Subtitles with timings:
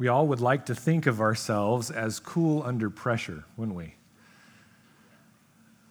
[0.00, 3.92] we all would like to think of ourselves as cool under pressure, wouldn't we?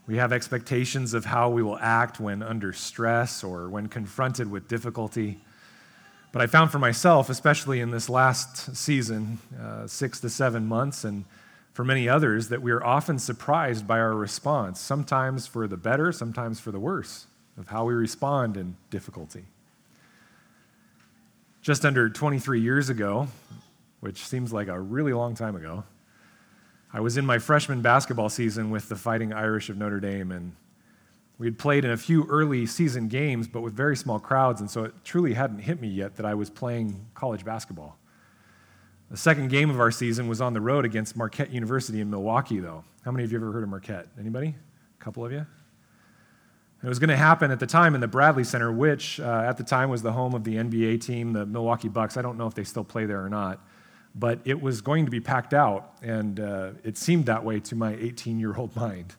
[0.07, 4.67] We have expectations of how we will act when under stress or when confronted with
[4.67, 5.37] difficulty.
[6.31, 11.03] But I found for myself, especially in this last season, uh, six to seven months,
[11.03, 11.23] and
[11.73, 16.11] for many others, that we are often surprised by our response, sometimes for the better,
[16.11, 17.27] sometimes for the worse,
[17.59, 19.45] of how we respond in difficulty.
[21.61, 23.27] Just under 23 years ago,
[23.99, 25.83] which seems like a really long time ago,
[26.91, 30.55] I was in my freshman basketball season with the Fighting Irish of Notre Dame, and
[31.37, 34.69] we had played in a few early season games, but with very small crowds, and
[34.69, 37.97] so it truly hadn't hit me yet that I was playing college basketball.
[39.11, 42.59] The second game of our season was on the road against Marquette University in Milwaukee,
[42.59, 42.83] though.
[43.03, 44.07] How many of you ever heard of Marquette?
[44.19, 44.55] Anybody?
[44.99, 45.45] A couple of you?
[46.83, 49.57] It was going to happen at the time in the Bradley Center, which uh, at
[49.57, 52.17] the time was the home of the NBA team, the Milwaukee Bucks.
[52.17, 53.59] I don't know if they still play there or not
[54.15, 57.75] but it was going to be packed out, and uh, it seemed that way to
[57.75, 59.15] my 18 year old mind.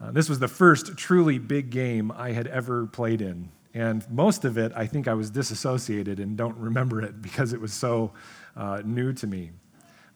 [0.00, 4.44] Uh, this was the first truly big game I had ever played in, and most
[4.44, 8.12] of it, I think I was disassociated and don't remember it because it was so
[8.56, 9.52] uh, new to me.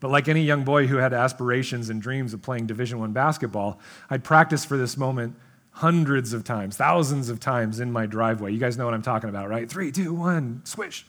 [0.01, 3.79] But like any young boy who had aspirations and dreams of playing Division One basketball,
[4.09, 5.37] I'd practiced for this moment
[5.73, 8.53] hundreds of times, thousands of times in my driveway.
[8.53, 9.69] You guys know what I'm talking about, right?
[9.69, 11.07] Three, two, one, swish,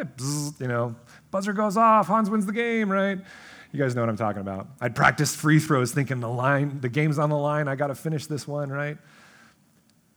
[0.00, 0.94] eh, bzz, you know,
[1.30, 3.18] buzzer goes off, Hans wins the game, right?
[3.72, 4.68] You guys know what I'm talking about.
[4.80, 7.94] I'd practice free throws thinking the line, the game's on the line, I got to
[7.94, 8.98] finish this one, right?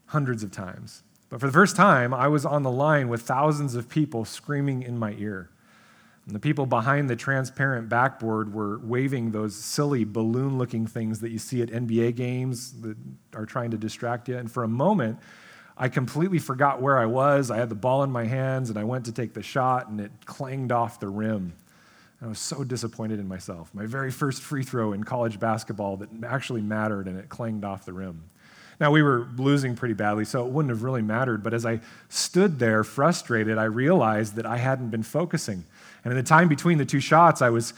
[0.08, 1.04] Hundreds of times.
[1.30, 4.82] But for the first time, I was on the line with thousands of people screaming
[4.82, 5.50] in my ear.
[6.26, 11.32] And the people behind the transparent backboard were waving those silly balloon looking things that
[11.32, 12.98] you see at NBA games that
[13.34, 14.38] are trying to distract you.
[14.38, 15.20] And for a moment,
[15.82, 17.50] I completely forgot where I was.
[17.50, 20.02] I had the ball in my hands and I went to take the shot and
[20.02, 21.54] it clanged off the rim.
[22.20, 23.74] And I was so disappointed in myself.
[23.74, 27.86] My very first free throw in college basketball that actually mattered and it clanged off
[27.86, 28.26] the rim.
[28.82, 31.44] Now, we were losing pretty badly, so it wouldn't have really mattered.
[31.44, 35.66] But as I stood there frustrated, I realized that I hadn't been focusing.
[36.04, 37.74] And in the time between the two shots, I was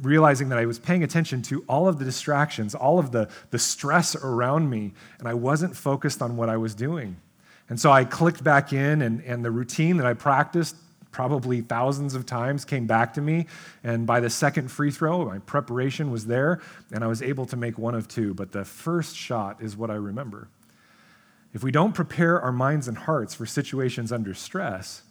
[0.00, 3.58] realizing that I was paying attention to all of the distractions, all of the, the
[3.58, 7.16] stress around me, and I wasn't focused on what I was doing.
[7.68, 10.76] And so I clicked back in, and, and the routine that I practiced
[11.10, 13.46] probably thousands of times came back to me.
[13.82, 16.60] And by the second free throw, my preparation was there,
[16.92, 18.34] and I was able to make one of two.
[18.34, 20.48] But the first shot is what I remember.
[21.52, 25.02] If we don't prepare our minds and hearts for situations under stress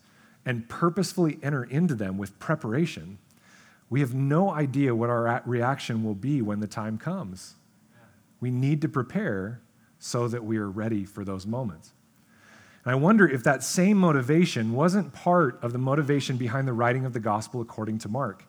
[0.46, 3.18] and purposefully enter into them with preparation,
[3.90, 7.56] we have no idea what our reaction will be when the time comes.
[8.40, 9.62] We need to prepare
[10.00, 11.92] so that we are ready for those moments.
[12.88, 17.04] And I wonder if that same motivation wasn't part of the motivation behind the writing
[17.04, 18.46] of the gospel according to Mark.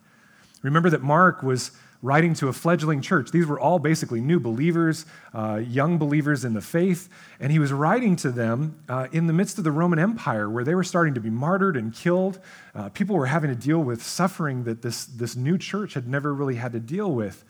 [0.63, 1.73] Remember that Mark was
[2.03, 3.33] writing to a fledgling church.
[3.33, 7.09] These were all basically new believers, uh, young believers in the faith,
[7.41, 10.63] and he was writing to them uh, in the midst of the Roman Empire where
[10.63, 12.39] they were starting to be martyred and killed.
[12.77, 16.33] Uh, people were having to deal with suffering that this, this new church had never
[16.33, 17.45] really had to deal with.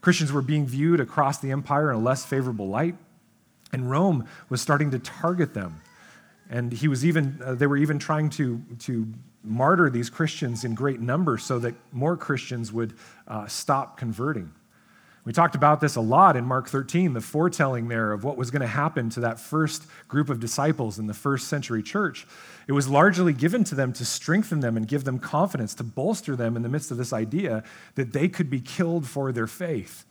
[0.00, 2.96] Christians were being viewed across the empire in a less favorable light,
[3.72, 5.82] and Rome was starting to target them.
[6.52, 9.06] And he was even, uh, they were even trying to, to
[9.42, 12.92] martyr these Christians in great numbers so that more Christians would
[13.26, 14.52] uh, stop converting.
[15.24, 18.50] We talked about this a lot in Mark 13, the foretelling there of what was
[18.50, 22.26] going to happen to that first group of disciples in the first century church.
[22.66, 26.36] It was largely given to them to strengthen them and give them confidence, to bolster
[26.36, 27.64] them in the midst of this idea
[27.94, 30.04] that they could be killed for their faith.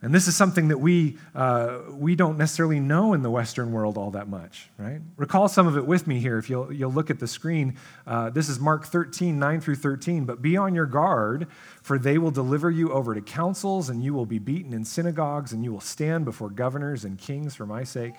[0.00, 3.98] And this is something that we, uh, we don't necessarily know in the Western world
[3.98, 5.00] all that much, right?
[5.16, 7.76] Recall some of it with me here if you'll, you'll look at the screen.
[8.06, 10.24] Uh, this is Mark 13, 9 through 13.
[10.24, 11.48] But be on your guard,
[11.82, 15.52] for they will deliver you over to councils, and you will be beaten in synagogues,
[15.52, 18.14] and you will stand before governors and kings for my sake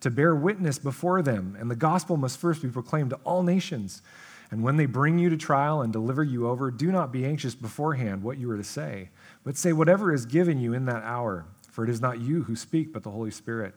[0.00, 1.56] to bear witness before them.
[1.60, 4.02] And the gospel must first be proclaimed to all nations.
[4.50, 7.54] And when they bring you to trial and deliver you over, do not be anxious
[7.54, 9.10] beforehand what you are to say
[9.44, 12.56] but say whatever is given you in that hour, for it is not you who
[12.56, 13.74] speak, but the Holy Spirit.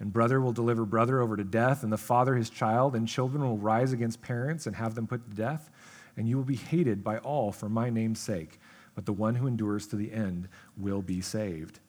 [0.00, 3.42] And brother will deliver brother over to death, and the father his child, and children
[3.42, 5.70] will rise against parents and have them put to death.
[6.16, 8.60] And you will be hated by all for my name's sake,
[8.94, 11.80] but the one who endures to the end will be saved.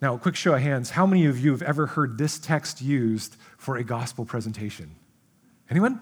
[0.00, 0.90] Now, a quick show of hands.
[0.90, 4.96] How many of you have ever heard this text used for a gospel presentation?
[5.68, 6.00] Anyone?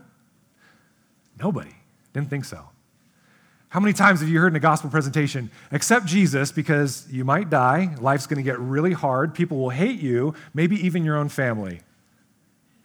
[1.38, 1.74] Nobody.
[2.12, 2.68] Didn't think so.
[3.70, 7.50] How many times have you heard in a gospel presentation, accept Jesus because you might
[7.50, 11.28] die, life's going to get really hard, people will hate you, maybe even your own
[11.28, 11.80] family?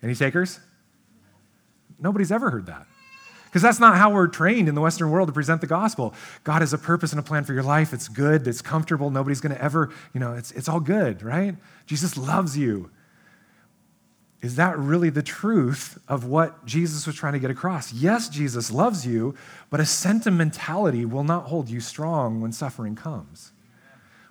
[0.01, 0.59] Any takers?
[1.99, 2.85] Nobody's ever heard that.
[3.45, 6.13] Because that's not how we're trained in the Western world to present the gospel.
[6.43, 7.93] God has a purpose and a plan for your life.
[7.93, 11.55] It's good, it's comfortable, nobody's going to ever, you know, it's, it's all good, right?
[11.85, 12.89] Jesus loves you.
[14.43, 17.93] Is that really the truth of what Jesus was trying to get across?
[17.93, 19.35] Yes, Jesus loves you,
[19.69, 23.53] but a sentimentality will not hold you strong when suffering comes.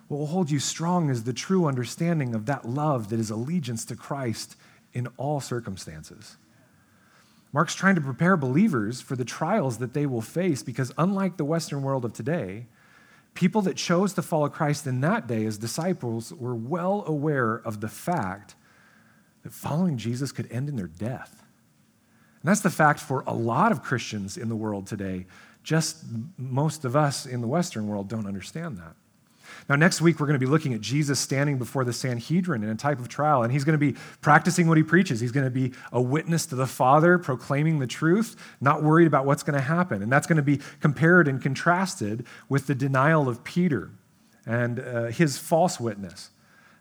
[0.07, 3.85] What will hold you strong is the true understanding of that love that is allegiance
[3.85, 4.55] to Christ
[4.93, 6.37] in all circumstances.
[7.51, 11.45] Mark's trying to prepare believers for the trials that they will face because, unlike the
[11.45, 12.67] Western world of today,
[13.33, 17.81] people that chose to follow Christ in that day as disciples were well aware of
[17.81, 18.53] the fact
[19.43, 21.43] that following Jesus could end in their death.
[22.41, 25.25] And that's the fact for a lot of Christians in the world today.
[25.63, 26.03] Just
[26.37, 28.95] most of us in the Western world don't understand that.
[29.69, 32.69] Now, next week, we're going to be looking at Jesus standing before the Sanhedrin in
[32.69, 35.19] a type of trial, and he's going to be practicing what he preaches.
[35.19, 39.25] He's going to be a witness to the Father, proclaiming the truth, not worried about
[39.25, 40.01] what's going to happen.
[40.01, 43.91] And that's going to be compared and contrasted with the denial of Peter
[44.45, 46.29] and uh, his false witness.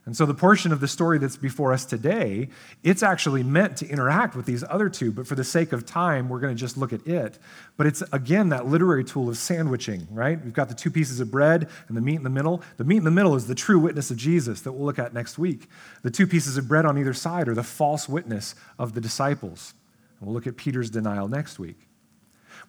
[0.05, 2.49] And so the portion of the story that's before us today,
[2.83, 6.29] it's actually meant to interact with these other two, but for the sake of time,
[6.29, 7.39] we're going to just look at it.
[7.77, 10.43] But it's again that literary tool of sandwiching, right?
[10.43, 12.63] We've got the two pieces of bread and the meat in the middle.
[12.79, 15.15] The meat in the middle is the true witness of Jesus that we'll look at
[15.15, 15.69] next week.
[16.03, 19.73] The two pieces of bread on either side are the false witness of the disciples.
[20.19, 21.89] And we'll look at Peter's denial next week.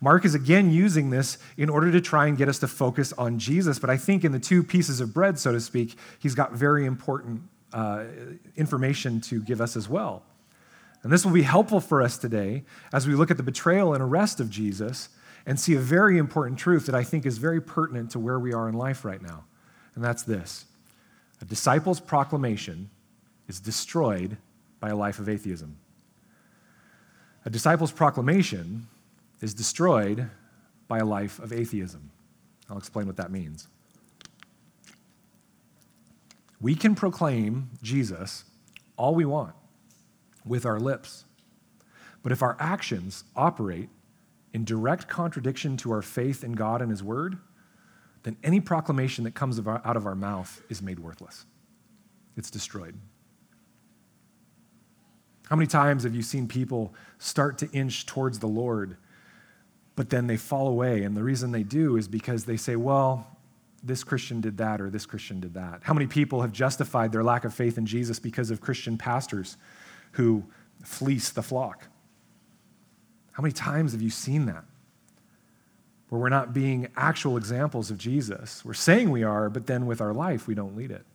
[0.01, 3.39] Mark is again using this in order to try and get us to focus on
[3.39, 3.79] Jesus.
[3.79, 6.85] But I think in the two pieces of bread, so to speak, he's got very
[6.85, 7.43] important
[7.73, 8.05] uh,
[8.55, 10.23] information to give us as well.
[11.03, 12.63] And this will be helpful for us today
[12.93, 15.09] as we look at the betrayal and arrest of Jesus
[15.45, 18.53] and see a very important truth that I think is very pertinent to where we
[18.53, 19.43] are in life right now.
[19.95, 20.65] And that's this
[21.41, 22.89] a disciple's proclamation
[23.49, 24.37] is destroyed
[24.79, 25.77] by a life of atheism.
[27.45, 28.87] A disciple's proclamation
[29.43, 30.29] is destroyed
[30.87, 32.11] by a life of atheism.
[32.69, 33.67] I'll explain what that means.
[36.61, 38.45] We can proclaim Jesus
[38.95, 39.53] all we want
[40.45, 41.25] with our lips,
[42.21, 43.89] but if our actions operate
[44.53, 47.37] in direct contradiction to our faith in God and His Word,
[48.23, 51.45] then any proclamation that comes out of our mouth is made worthless.
[52.37, 52.95] It's destroyed.
[55.49, 58.95] How many times have you seen people start to inch towards the Lord
[59.95, 61.03] but then they fall away.
[61.03, 63.27] And the reason they do is because they say, well,
[63.83, 65.81] this Christian did that or this Christian did that.
[65.83, 69.57] How many people have justified their lack of faith in Jesus because of Christian pastors
[70.13, 70.43] who
[70.83, 71.87] fleece the flock?
[73.33, 74.63] How many times have you seen that?
[76.09, 78.63] Where we're not being actual examples of Jesus.
[78.63, 81.05] We're saying we are, but then with our life, we don't lead it.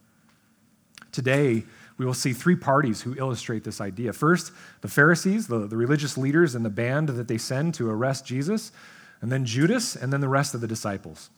[1.12, 1.64] Today,
[1.98, 4.12] we will see three parties who illustrate this idea.
[4.12, 8.24] First, the Pharisees, the, the religious leaders and the band that they send to arrest
[8.24, 8.72] Jesus,
[9.20, 11.28] and then Judas, and then the rest of the disciples.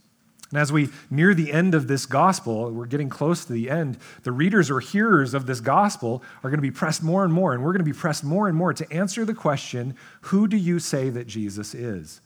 [0.51, 3.97] And as we near the end of this gospel, we're getting close to the end,
[4.25, 7.55] the readers or hearers of this gospel are going to be pressed more and more,
[7.55, 10.57] and we're going to be pressed more and more to answer the question who do
[10.57, 12.21] you say that Jesus is?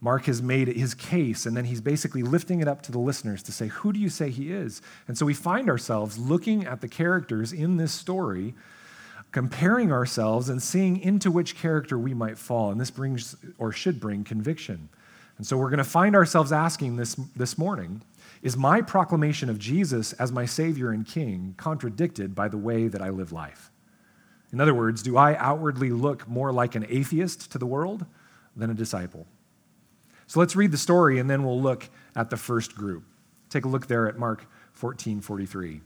[0.00, 3.42] Mark has made his case, and then he's basically lifting it up to the listeners
[3.44, 4.82] to say, Who do you say he is?
[5.08, 8.54] And so we find ourselves looking at the characters in this story,
[9.32, 12.70] comparing ourselves and seeing into which character we might fall.
[12.70, 14.90] And this brings, or should bring, conviction.
[15.38, 18.02] And so we're going to find ourselves asking this this morning
[18.42, 23.00] Is my proclamation of Jesus as my Savior and King contradicted by the way that
[23.00, 23.70] I live life?
[24.52, 28.04] In other words, do I outwardly look more like an atheist to the world
[28.54, 29.26] than a disciple?
[30.26, 33.04] So let's read the story and then we'll look at the first group.
[33.48, 35.80] Take a look there at Mark 14 43.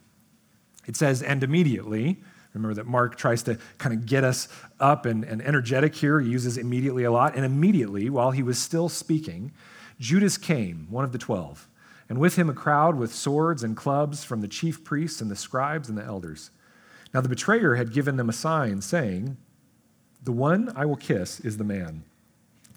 [0.86, 2.18] It says, And immediately,
[2.54, 6.20] remember that Mark tries to kind of get us up and, and energetic here.
[6.20, 7.36] He uses immediately a lot.
[7.36, 9.52] And immediately, while he was still speaking,
[9.98, 11.68] Judas came, one of the twelve,
[12.08, 15.36] and with him a crowd with swords and clubs from the chief priests and the
[15.36, 16.50] scribes and the elders.
[17.12, 19.36] Now the betrayer had given them a sign, saying,
[20.22, 22.04] The one I will kiss is the man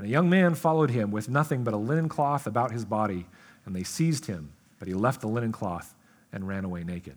[0.00, 3.26] And a young man followed him with nothing but a linen cloth about his body,
[3.66, 5.94] and they seized him, but he left the linen cloth
[6.32, 7.16] and ran away naked.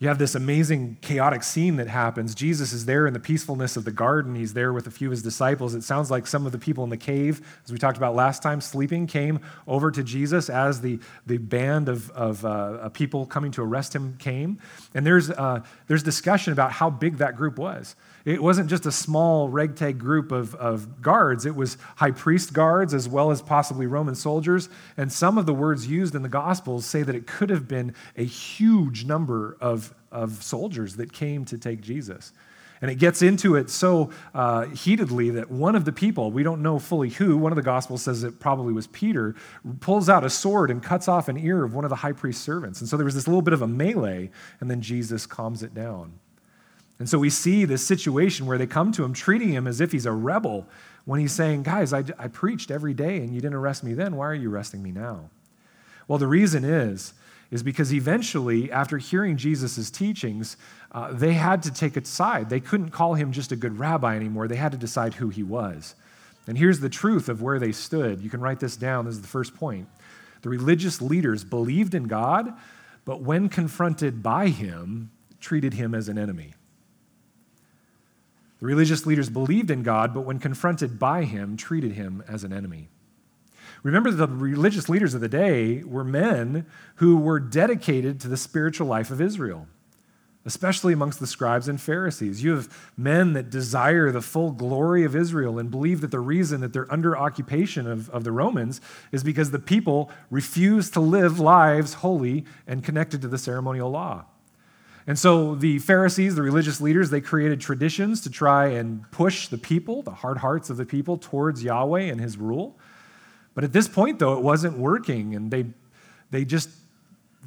[0.00, 2.34] You have this amazing chaotic scene that happens.
[2.34, 4.34] Jesus is there in the peacefulness of the garden.
[4.34, 5.76] He's there with a few of his disciples.
[5.76, 8.42] It sounds like some of the people in the cave, as we talked about last
[8.42, 9.38] time, sleeping, came
[9.68, 14.16] over to Jesus as the, the band of, of uh, people coming to arrest him
[14.18, 14.58] came.
[14.94, 17.94] And there's, uh, there's discussion about how big that group was.
[18.28, 22.92] It wasn't just a small ragtag group of, of guards, it was high priest guards
[22.92, 24.68] as well as possibly Roman soldiers.
[24.98, 27.94] And some of the words used in the Gospels say that it could have been
[28.18, 32.34] a huge number of, of soldiers that came to take Jesus.
[32.82, 36.60] And it gets into it so uh, heatedly that one of the people, we don't
[36.60, 39.36] know fully who, one of the Gospels says it probably was Peter,
[39.80, 42.44] pulls out a sword and cuts off an ear of one of the high priest's
[42.44, 42.80] servants.
[42.80, 44.30] And so there was this little bit of a melee,
[44.60, 46.12] and then Jesus calms it down.
[46.98, 49.92] And so we see this situation where they come to him treating him as if
[49.92, 50.66] he's a rebel
[51.04, 54.16] when he's saying, Guys, I, I preached every day and you didn't arrest me then.
[54.16, 55.30] Why are you arresting me now?
[56.08, 57.12] Well, the reason is,
[57.50, 60.56] is because eventually, after hearing Jesus' teachings,
[60.92, 62.50] uh, they had to take a side.
[62.50, 64.48] They couldn't call him just a good rabbi anymore.
[64.48, 65.94] They had to decide who he was.
[66.46, 68.20] And here's the truth of where they stood.
[68.20, 69.04] You can write this down.
[69.04, 69.86] This is the first point.
[70.42, 72.52] The religious leaders believed in God,
[73.04, 76.54] but when confronted by him, treated him as an enemy.
[78.60, 82.52] The religious leaders believed in God, but when confronted by him, treated him as an
[82.52, 82.88] enemy.
[83.84, 88.36] Remember, that the religious leaders of the day were men who were dedicated to the
[88.36, 89.68] spiritual life of Israel,
[90.44, 92.42] especially amongst the scribes and Pharisees.
[92.42, 96.60] You have men that desire the full glory of Israel and believe that the reason
[96.62, 98.80] that they're under occupation of, of the Romans
[99.12, 104.24] is because the people refuse to live lives holy and connected to the ceremonial law.
[105.08, 109.56] And so the Pharisees, the religious leaders, they created traditions to try and push the
[109.56, 112.78] people, the hard hearts of the people, towards Yahweh and his rule.
[113.54, 115.64] But at this point, though, it wasn't working, and they,
[116.30, 116.68] they just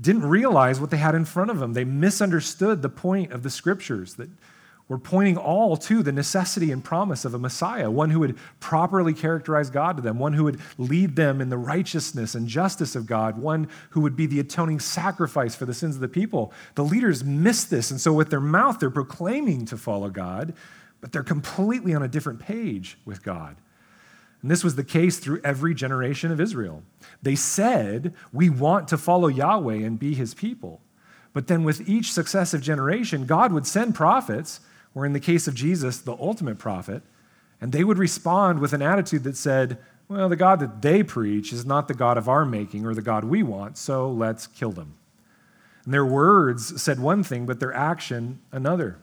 [0.02, 1.74] didn't realize what they had in front of them.
[1.74, 4.30] They misunderstood the point of the scriptures that
[4.92, 9.14] we're pointing all to the necessity and promise of a Messiah, one who would properly
[9.14, 13.06] characterize God to them, one who would lead them in the righteousness and justice of
[13.06, 16.52] God, one who would be the atoning sacrifice for the sins of the people.
[16.76, 20.54] The leaders miss this, and so with their mouth, they're proclaiming to follow God,
[21.00, 23.56] but they're completely on a different page with God.
[24.42, 26.84] And this was the case through every generation of Israel.
[27.22, 30.82] They said, We want to follow Yahweh and be his people.
[31.32, 34.60] But then with each successive generation, God would send prophets
[34.94, 37.04] or in the case of Jesus, the ultimate prophet,
[37.60, 41.54] and they would respond with an attitude that said, Well, the God that they preach
[41.54, 44.72] is not the God of our making or the God we want, so let's kill
[44.72, 44.96] them.
[45.86, 48.98] And their words said one thing, but their action another.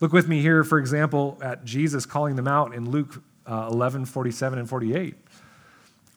[0.00, 4.04] Look with me here, for example, at Jesus calling them out in Luke uh, 11
[4.06, 5.14] 47 and 48.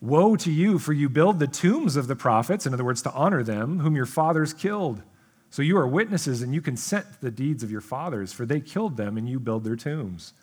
[0.02, 3.12] Woe to you, for you build the tombs of the prophets, in other words, to
[3.14, 5.02] honor them, whom your fathers killed.
[5.56, 8.60] So you are witnesses and you consent to the deeds of your fathers, for they
[8.60, 10.34] killed them and you build their tombs.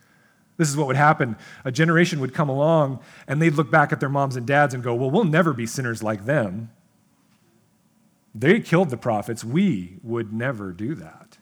[0.56, 1.36] This is what would happen.
[1.66, 4.82] A generation would come along and they'd look back at their moms and dads and
[4.82, 6.70] go, Well, we'll never be sinners like them.
[8.34, 9.44] They killed the prophets.
[9.44, 11.36] We would never do that.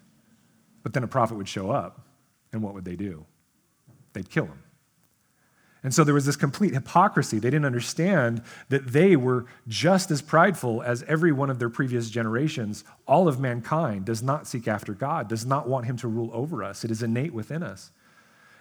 [0.82, 2.04] But then a prophet would show up,
[2.52, 3.24] and what would they do?
[4.14, 4.64] They'd kill him.
[5.82, 7.38] And so there was this complete hypocrisy.
[7.38, 12.10] They didn't understand that they were just as prideful as every one of their previous
[12.10, 12.84] generations.
[13.06, 16.62] All of mankind does not seek after God, does not want him to rule over
[16.62, 16.84] us.
[16.84, 17.92] It is innate within us.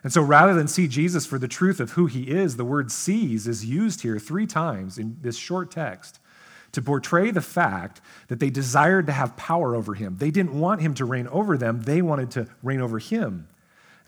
[0.01, 2.89] And so rather than see Jesus for the truth of who he is, the word
[2.89, 6.19] sees is used here three times in this short text
[6.71, 7.99] to portray the fact
[8.29, 10.15] that they desired to have power over him.
[10.17, 13.49] They didn't want him to reign over them, they wanted to reign over him.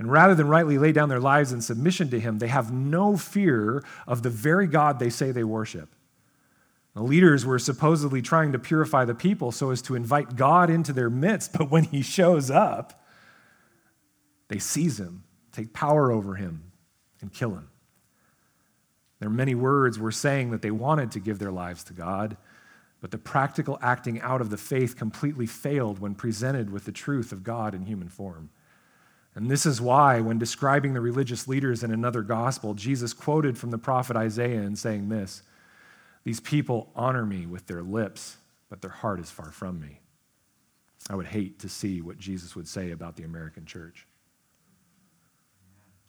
[0.02, 3.18] And rather than rightly lay down their lives in submission to Him, they have no
[3.18, 5.94] fear of the very God they say they worship.
[6.96, 10.92] The leaders were supposedly trying to purify the people so as to invite God into
[10.92, 13.06] their midst, but when He shows up,
[14.48, 16.72] they seize Him, take power over Him,
[17.22, 17.70] and kill Him.
[19.20, 22.38] Their many words were saying that they wanted to give their lives to God,
[23.02, 27.32] but the practical acting out of the faith completely failed when presented with the truth
[27.32, 28.50] of God in human form.
[29.34, 33.72] And this is why, when describing the religious leaders in another gospel, Jesus quoted from
[33.72, 35.44] the prophet Isaiah and saying this
[36.24, 38.38] These people honor me with their lips,
[38.70, 40.02] but their heart is far from me.
[41.10, 44.06] I would hate to see what Jesus would say about the American church.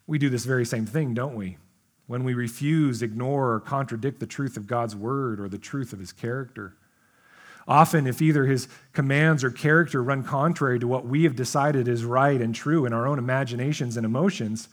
[0.06, 1.58] We do this very same thing, don't we?
[2.06, 6.00] When we refuse, ignore, or contradict the truth of God's word or the truth of
[6.00, 6.76] his character.
[7.68, 12.04] Often, if either his commands or character run contrary to what we have decided is
[12.04, 14.68] right and true in our own imaginations and emotions,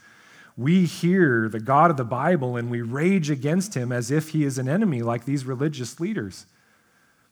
[0.58, 4.44] we hear the God of the Bible and we rage against him as if he
[4.44, 6.46] is an enemy, like these religious leaders.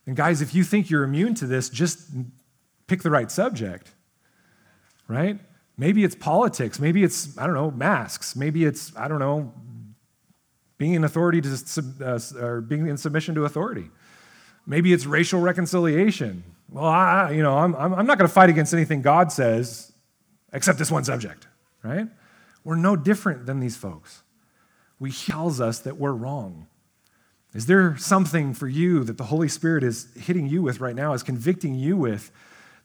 [0.06, 2.10] And, guys, if you think you're immune to this, just
[2.88, 3.92] pick the right subject.
[5.08, 5.40] right?
[5.78, 6.80] Maybe it's politics.
[6.80, 8.36] Maybe it's, I don't know, masks.
[8.36, 9.54] Maybe it's, I don't know,
[10.78, 13.90] being in authority to, uh, or being in submission to authority.
[14.68, 16.44] Maybe it's racial reconciliation.
[16.70, 19.94] Well, I, you know, I'm, I'm not going to fight against anything God says
[20.52, 21.48] except this one subject,
[21.84, 22.08] right?
[22.66, 24.24] We're no different than these folks.
[25.00, 26.68] We tells us that we're wrong.
[27.54, 31.14] Is there something for you that the Holy Spirit is hitting you with right now,
[31.14, 32.30] is convicting you with,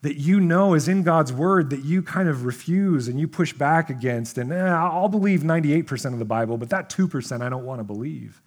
[0.02, 3.52] that you know is in God's word that you kind of refuse and you push
[3.52, 4.38] back against?
[4.38, 7.84] And eh, I'll believe 98% of the Bible, but that 2% I don't want to
[7.84, 8.40] believe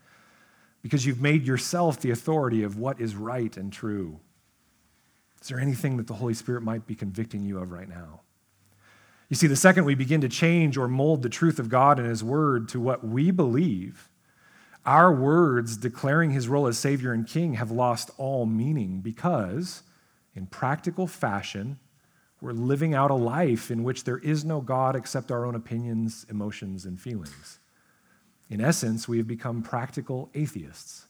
[0.86, 4.20] because you've made yourself the authority of what is right and true.
[5.42, 8.22] Is there anything that the Holy Spirit might be convicting you of right now?
[9.28, 12.08] You see, the second we begin to change or mold the truth of God and
[12.08, 14.10] His Word to what we believe,
[14.86, 19.82] our words declaring His role as Savior and King have lost all meaning because,
[20.36, 21.80] in practical fashion,
[22.42, 26.28] we're living out a life in which there is no God except our own opinions,
[26.30, 27.58] emotions, and feelings.
[28.56, 31.08] In essence, we have become practical atheists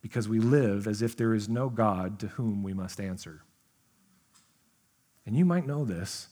[0.00, 3.42] because we live as if there is no God to whom we must answer.
[5.26, 6.28] And you might know this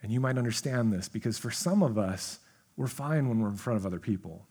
[0.00, 2.38] and you might understand this because for some of us,
[2.76, 4.46] we're fine when we're in front of other people.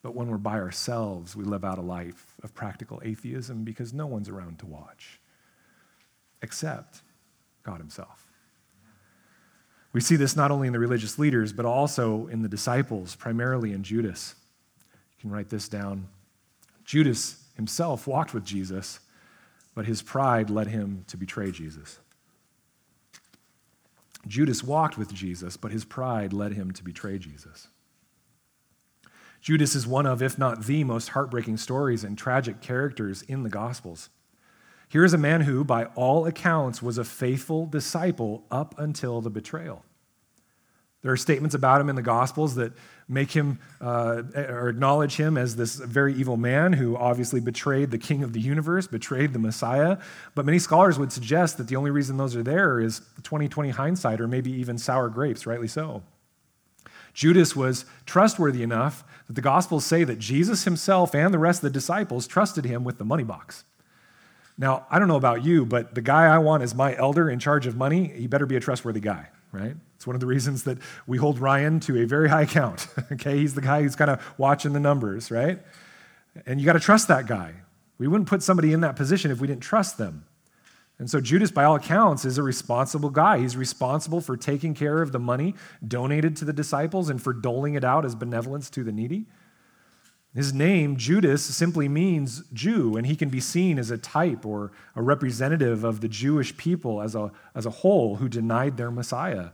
[0.00, 4.06] But when we're by ourselves, we live out a life of practical atheism because no
[4.06, 5.20] one's around to watch,
[6.40, 7.02] except
[7.64, 8.32] God Himself.
[9.92, 13.74] We see this not only in the religious leaders, but also in the disciples, primarily
[13.74, 14.36] in Judas.
[15.24, 16.08] Can write this down.
[16.84, 19.00] Judas himself walked with Jesus,
[19.74, 21.98] but his pride led him to betray Jesus.
[24.26, 27.68] Judas walked with Jesus, but his pride led him to betray Jesus.
[29.40, 33.48] Judas is one of, if not the most heartbreaking stories and tragic characters in the
[33.48, 34.10] Gospels.
[34.90, 39.30] Here is a man who, by all accounts, was a faithful disciple up until the
[39.30, 39.86] betrayal.
[41.04, 42.72] There are statements about him in the Gospels that
[43.08, 47.98] make him uh, or acknowledge him as this very evil man who obviously betrayed the
[47.98, 49.98] king of the universe, betrayed the Messiah.
[50.34, 54.18] But many scholars would suggest that the only reason those are there is 2020 hindsight
[54.18, 56.02] or maybe even sour grapes, rightly so.
[57.12, 61.70] Judas was trustworthy enough that the Gospels say that Jesus himself and the rest of
[61.70, 63.64] the disciples trusted him with the money box.
[64.56, 67.38] Now, I don't know about you, but the guy I want as my elder in
[67.40, 69.76] charge of money, he better be a trustworthy guy, right?
[70.04, 72.88] It's one of the reasons that we hold Ryan to a very high account.
[73.12, 75.62] okay, he's the guy who's kind of watching the numbers, right?
[76.44, 77.54] And you got to trust that guy.
[77.96, 80.26] We wouldn't put somebody in that position if we didn't trust them.
[80.98, 83.38] And so Judas, by all accounts, is a responsible guy.
[83.38, 85.54] He's responsible for taking care of the money
[85.88, 89.24] donated to the disciples and for doling it out as benevolence to the needy.
[90.34, 94.70] His name, Judas, simply means Jew, and he can be seen as a type or
[94.94, 99.52] a representative of the Jewish people as a, as a whole who denied their Messiah.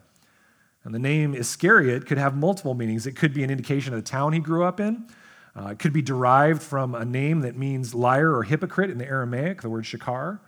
[0.85, 3.07] And the name Iscariot could have multiple meanings.
[3.07, 5.07] It could be an indication of the town he grew up in.
[5.55, 9.07] Uh, it could be derived from a name that means liar or hypocrite in the
[9.07, 10.41] Aramaic, the word shakar.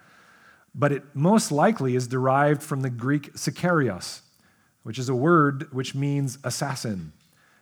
[0.74, 4.20] But it most likely is derived from the Greek Sicarios,
[4.84, 7.12] which is a word which means assassin,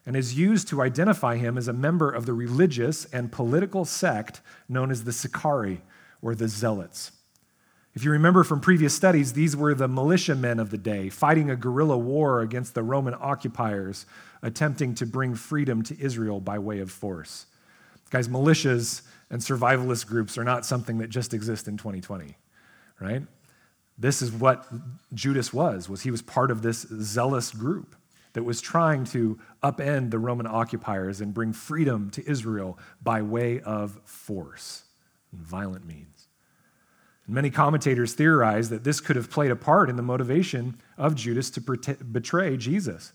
[0.06, 4.40] and is used to identify him as a member of the religious and political sect
[4.68, 5.80] known as the Sicarii,
[6.22, 7.12] or the Zealots.
[7.94, 11.57] If you remember from previous studies, these were the militiamen of the day, fighting a
[11.57, 14.07] guerrilla war against the Roman occupiers,
[14.42, 17.46] attempting to bring freedom to Israel by way of force.
[18.11, 22.37] Guys, militias and survivalist groups are not something that just exist in 2020,
[23.00, 23.22] right?
[23.98, 24.66] This is what
[25.12, 27.96] Judas was, was he was part of this zealous group
[28.33, 33.61] that was trying to upend the Roman occupiers and bring freedom to Israel by way
[33.61, 34.85] of force
[35.33, 36.19] and violent means.
[37.31, 41.49] Many commentators theorize that this could have played a part in the motivation of Judas
[41.51, 43.12] to betray Jesus.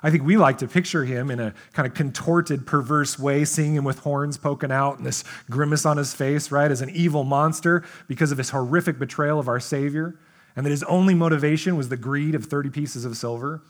[0.00, 3.74] I think we like to picture him in a kind of contorted, perverse way, seeing
[3.74, 7.24] him with horns poking out and this grimace on his face, right, as an evil
[7.24, 10.16] monster because of his horrific betrayal of our Savior,
[10.54, 13.62] and that his only motivation was the greed of 30 pieces of silver.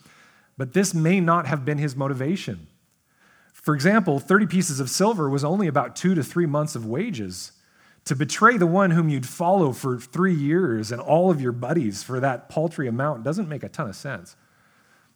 [0.58, 2.66] But this may not have been his motivation.
[3.54, 7.52] For example, 30 pieces of silver was only about two to three months of wages
[8.04, 12.02] to betray the one whom you'd follow for three years and all of your buddies
[12.02, 14.36] for that paltry amount doesn't make a ton of sense.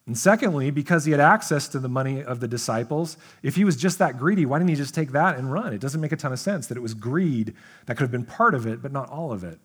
[0.07, 3.77] And secondly, because he had access to the money of the disciples, if he was
[3.77, 5.73] just that greedy, why didn't he just take that and run?
[5.73, 7.55] It doesn't make a ton of sense that it was greed
[7.87, 9.61] that could have been part of it, but not all of it.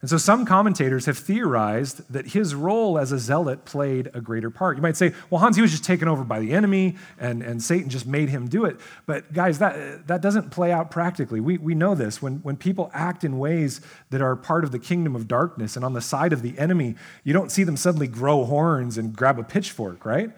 [0.00, 4.48] And so some commentators have theorized that his role as a zealot played a greater
[4.48, 4.76] part.
[4.76, 7.60] You might say, well, Hans, he was just taken over by the enemy and, and
[7.60, 8.78] Satan just made him do it.
[9.06, 11.40] But guys, that, that doesn't play out practically.
[11.40, 12.22] We, we know this.
[12.22, 13.80] When, when people act in ways
[14.10, 16.94] that are part of the kingdom of darkness and on the side of the enemy,
[17.24, 20.30] you don't see them suddenly grow horns and grab a pitchfork, right?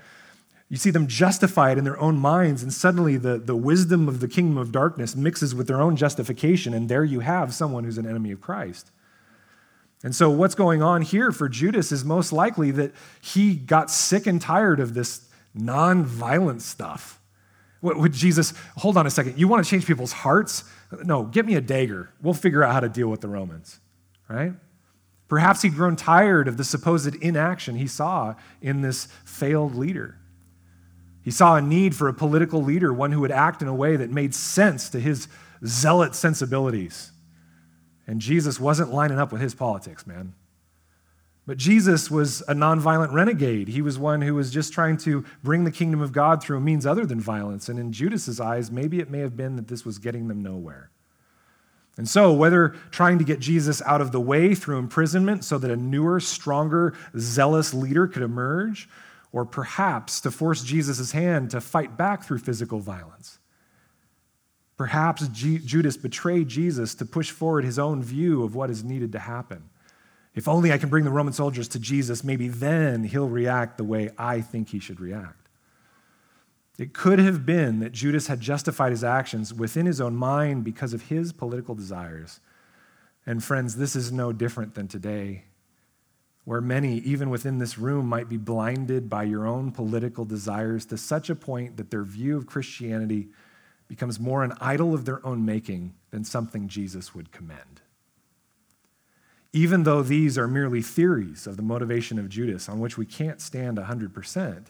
[0.71, 4.21] You see them justify it in their own minds, and suddenly the, the wisdom of
[4.21, 7.99] the kingdom of darkness mixes with their own justification, and there you have someone who's
[7.99, 8.93] an enemy of Christ.
[10.03, 14.27] And so, what's going on here for Judas is most likely that he got sick
[14.27, 17.21] and tired of this non-violent stuff.
[17.81, 20.65] What would Jesus, hold on a second, you want to change people's hearts?
[21.05, 22.11] No, get me a dagger.
[22.23, 23.81] We'll figure out how to deal with the Romans,
[24.29, 24.53] right?
[25.29, 30.19] Perhaps he'd grown tired of the supposed inaction he saw in this failed leader.
[31.23, 33.97] He saw a need for a political leader, one who would act in a way
[33.97, 35.29] that made sense to his
[35.65, 37.13] zealot sensibilities.
[38.11, 40.35] And Jesus wasn't lining up with his politics, man.
[41.47, 43.69] But Jesus was a nonviolent renegade.
[43.69, 46.85] He was one who was just trying to bring the kingdom of God through means
[46.85, 47.69] other than violence.
[47.69, 50.91] And in Judas's eyes, maybe it may have been that this was getting them nowhere.
[51.97, 55.71] And so, whether trying to get Jesus out of the way through imprisonment so that
[55.71, 58.89] a newer, stronger, zealous leader could emerge,
[59.31, 63.39] or perhaps to force Jesus' hand to fight back through physical violence,
[64.81, 69.19] Perhaps Judas betrayed Jesus to push forward his own view of what is needed to
[69.19, 69.69] happen.
[70.35, 73.85] If only I can bring the Roman soldiers to Jesus, maybe then he'll react the
[73.85, 75.51] way I think he should react.
[76.79, 80.95] It could have been that Judas had justified his actions within his own mind because
[80.95, 82.41] of his political desires.
[83.27, 85.45] And friends, this is no different than today,
[86.47, 90.97] where many, even within this room, might be blinded by your own political desires to
[90.97, 93.29] such a point that their view of Christianity
[93.91, 97.81] becomes more an idol of their own making than something Jesus would commend.
[99.53, 103.41] Even though these are merely theories of the motivation of Judas on which we can't
[103.41, 104.67] stand 100%,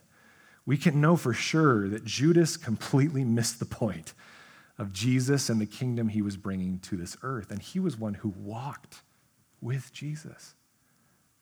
[0.65, 4.15] we can know for sure that Judas completely missed the point
[4.79, 7.51] of Jesus and the kingdom he was bringing to this earth.
[7.51, 9.03] And he was one who walked
[9.61, 10.55] with Jesus,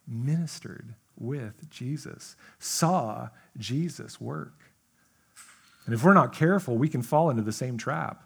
[0.04, 4.67] ministered with Jesus, saw Jesus work.
[5.88, 8.22] And if we're not careful, we can fall into the same trap.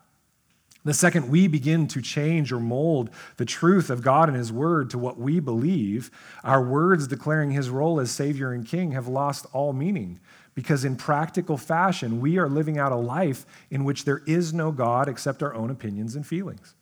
[0.85, 4.91] The second we begin to change or mold the truth of God and His Word
[4.91, 6.11] to what we believe,
[6.43, 10.19] our words declaring His role as Savior and King have lost all meaning.
[10.57, 14.73] Because in practical fashion, we are living out a life in which there is no
[14.73, 16.75] God except our own opinions and feelings.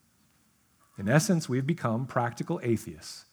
[0.97, 3.27] In essence, we've become practical atheists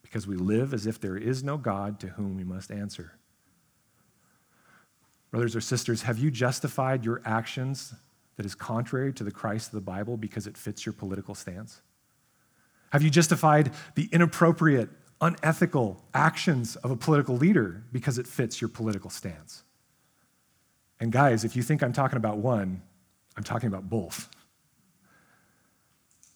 [0.00, 3.18] because we live as if there is no God to whom we must answer.
[5.34, 7.92] Brothers or sisters, have you justified your actions
[8.36, 11.82] that is contrary to the Christ of the Bible because it fits your political stance?
[12.92, 18.68] Have you justified the inappropriate, unethical actions of a political leader because it fits your
[18.68, 19.64] political stance?
[21.00, 22.82] And guys, if you think I'm talking about one,
[23.36, 24.28] I'm talking about both.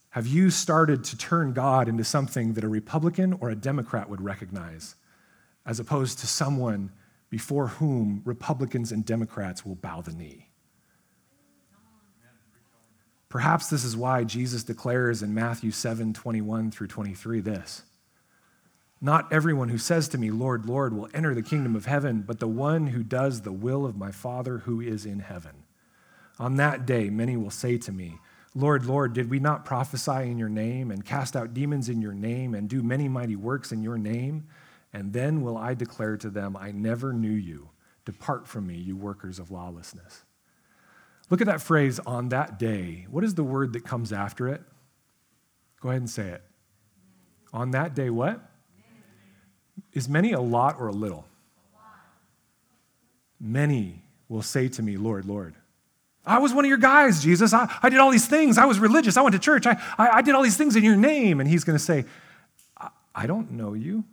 [0.09, 4.19] Have you started to turn God into something that a Republican or a Democrat would
[4.19, 4.95] recognize,
[5.65, 6.91] as opposed to someone
[7.29, 10.49] before whom Republicans and Democrats will bow the knee.
[13.29, 17.83] Perhaps this is why Jesus declares in Matthew 7 21 through 23 this
[18.99, 22.39] Not everyone who says to me, Lord, Lord, will enter the kingdom of heaven, but
[22.39, 25.63] the one who does the will of my Father who is in heaven.
[26.39, 28.17] On that day, many will say to me,
[28.55, 32.13] Lord, Lord, did we not prophesy in your name and cast out demons in your
[32.13, 34.47] name and do many mighty works in your name?
[34.91, 37.69] And then will I declare to them, I never knew you.
[38.05, 40.23] Depart from me, you workers of lawlessness.
[41.29, 43.05] Look at that phrase, on that day.
[43.09, 44.61] What is the word that comes after it?
[45.79, 46.43] Go ahead and say it.
[47.53, 48.41] On that day, what?
[49.93, 51.25] Is many a lot or a little?
[53.39, 55.55] Many will say to me, Lord, Lord.
[56.25, 57.53] I was one of your guys, Jesus.
[57.53, 58.57] I, I did all these things.
[58.57, 59.17] I was religious.
[59.17, 59.65] I went to church.
[59.65, 61.39] I, I, I did all these things in your name.
[61.39, 62.05] And he's going to say,
[62.77, 64.03] I, I don't know you.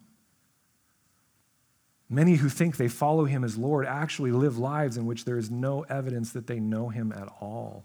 [2.09, 5.51] Many who think they follow him as Lord actually live lives in which there is
[5.51, 7.85] no evidence that they know him at all.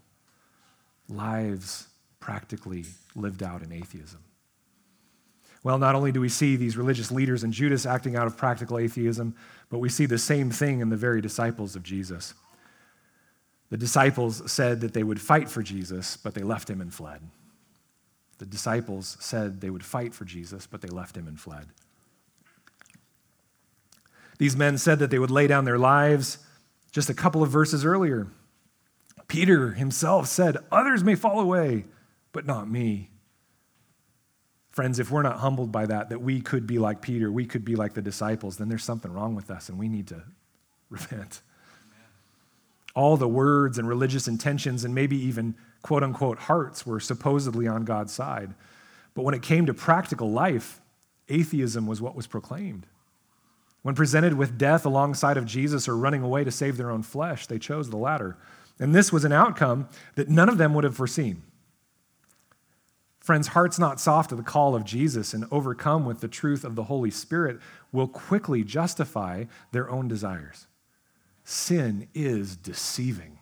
[1.09, 1.87] Lives
[2.19, 4.19] practically lived out in atheism.
[5.63, 8.77] Well, not only do we see these religious leaders in Judas acting out of practical
[8.79, 9.35] atheism,
[9.69, 12.33] but we see the same thing in the very disciples of Jesus.
[13.69, 17.21] The disciples said that they would fight for Jesus, but they left him and fled.
[18.39, 21.67] The disciples said they would fight for Jesus, but they left him and fled.
[24.41, 26.39] These men said that they would lay down their lives
[26.91, 28.25] just a couple of verses earlier.
[29.27, 31.85] Peter himself said, Others may fall away,
[32.31, 33.11] but not me.
[34.71, 37.63] Friends, if we're not humbled by that, that we could be like Peter, we could
[37.63, 40.23] be like the disciples, then there's something wrong with us and we need to
[40.89, 41.41] repent.
[42.95, 47.85] All the words and religious intentions and maybe even quote unquote hearts were supposedly on
[47.85, 48.55] God's side.
[49.13, 50.81] But when it came to practical life,
[51.29, 52.87] atheism was what was proclaimed.
[53.81, 57.47] When presented with death alongside of Jesus or running away to save their own flesh,
[57.47, 58.37] they chose the latter.
[58.79, 61.43] And this was an outcome that none of them would have foreseen.
[63.19, 66.75] Friends, hearts not soft to the call of Jesus and overcome with the truth of
[66.75, 67.59] the Holy Spirit
[67.91, 70.65] will quickly justify their own desires.
[71.43, 73.39] Sin is deceiving,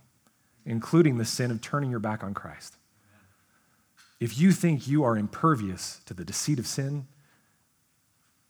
[0.65, 2.75] including the sin of turning your back on Christ.
[4.19, 7.07] If you think you are impervious to the deceit of sin,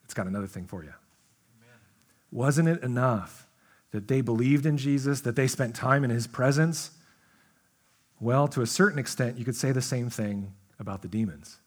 [0.04, 0.93] it's got another thing for you.
[2.32, 3.48] Wasn't it enough
[3.92, 6.92] that they believed in Jesus, that they spent time in his presence?
[8.20, 11.60] Well, to a certain extent, you could say the same thing about the demons.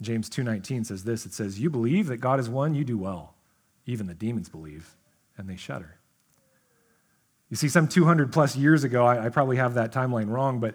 [0.00, 3.34] James 2:19 says this, it says, "You believe that God is one, you do well.
[3.86, 4.96] Even the demons believe,
[5.36, 5.98] and they shudder."
[7.50, 10.74] You see, some 200 plus years ago, I, I probably have that timeline wrong, but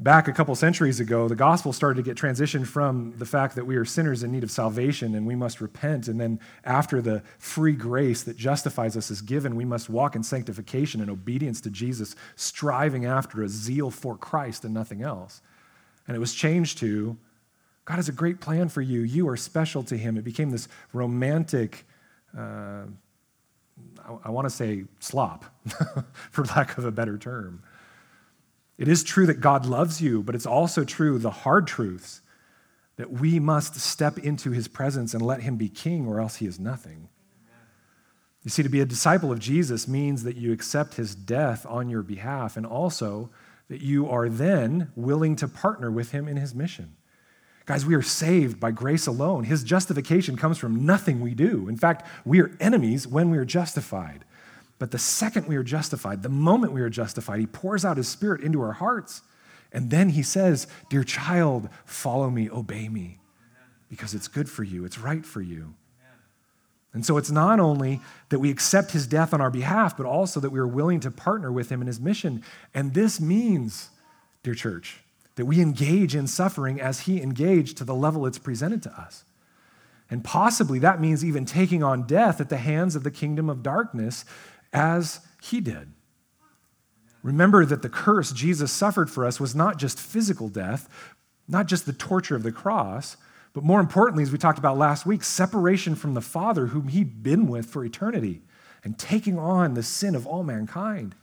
[0.00, 3.66] back a couple centuries ago, the gospel started to get transitioned from the fact that
[3.66, 6.08] we are sinners in need of salvation and we must repent.
[6.08, 10.22] And then, after the free grace that justifies us is given, we must walk in
[10.22, 15.42] sanctification and obedience to Jesus, striving after a zeal for Christ and nothing else.
[16.08, 17.16] And it was changed to
[17.90, 19.00] God has a great plan for you.
[19.00, 20.16] You are special to Him.
[20.16, 21.84] It became this romantic.
[22.36, 22.84] Uh,
[24.04, 25.44] I, I want to say slop,
[26.30, 27.64] for lack of a better term.
[28.80, 32.22] It is true that God loves you, but it's also true, the hard truths,
[32.96, 36.46] that we must step into his presence and let him be king, or else he
[36.46, 37.10] is nothing.
[38.42, 41.90] You see, to be a disciple of Jesus means that you accept his death on
[41.90, 43.28] your behalf and also
[43.68, 46.96] that you are then willing to partner with him in his mission.
[47.66, 49.44] Guys, we are saved by grace alone.
[49.44, 51.68] His justification comes from nothing we do.
[51.68, 54.24] In fact, we are enemies when we are justified.
[54.80, 58.08] But the second we are justified, the moment we are justified, He pours out His
[58.08, 59.20] Spirit into our hearts.
[59.72, 63.18] And then He says, Dear child, follow me, obey me,
[63.90, 65.74] because it's good for you, it's right for you.
[66.92, 70.40] And so it's not only that we accept His death on our behalf, but also
[70.40, 72.42] that we are willing to partner with Him in His mission.
[72.72, 73.90] And this means,
[74.42, 75.00] dear church,
[75.36, 79.24] that we engage in suffering as He engaged to the level it's presented to us.
[80.08, 83.62] And possibly that means even taking on death at the hands of the kingdom of
[83.62, 84.24] darkness
[84.72, 85.92] as he did.
[87.22, 90.88] Remember that the curse Jesus suffered for us was not just physical death,
[91.46, 93.16] not just the torture of the cross,
[93.52, 97.22] but more importantly, as we talked about last week, separation from the Father whom he'd
[97.22, 98.42] been with for eternity
[98.84, 101.14] and taking on the sin of all mankind.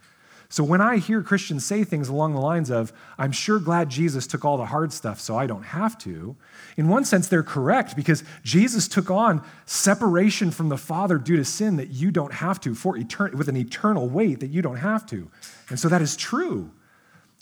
[0.49, 4.25] So when I hear Christians say things along the lines of, I'm sure glad Jesus
[4.25, 6.37] took all the hard stuff so I don't have to,
[6.77, 11.43] in one sense, they're correct because Jesus took on separation from the Father due to
[11.43, 14.77] sin that you don't have to, for etern- with an eternal weight that you don't
[14.77, 15.29] have to.
[15.69, 16.71] And so that is true.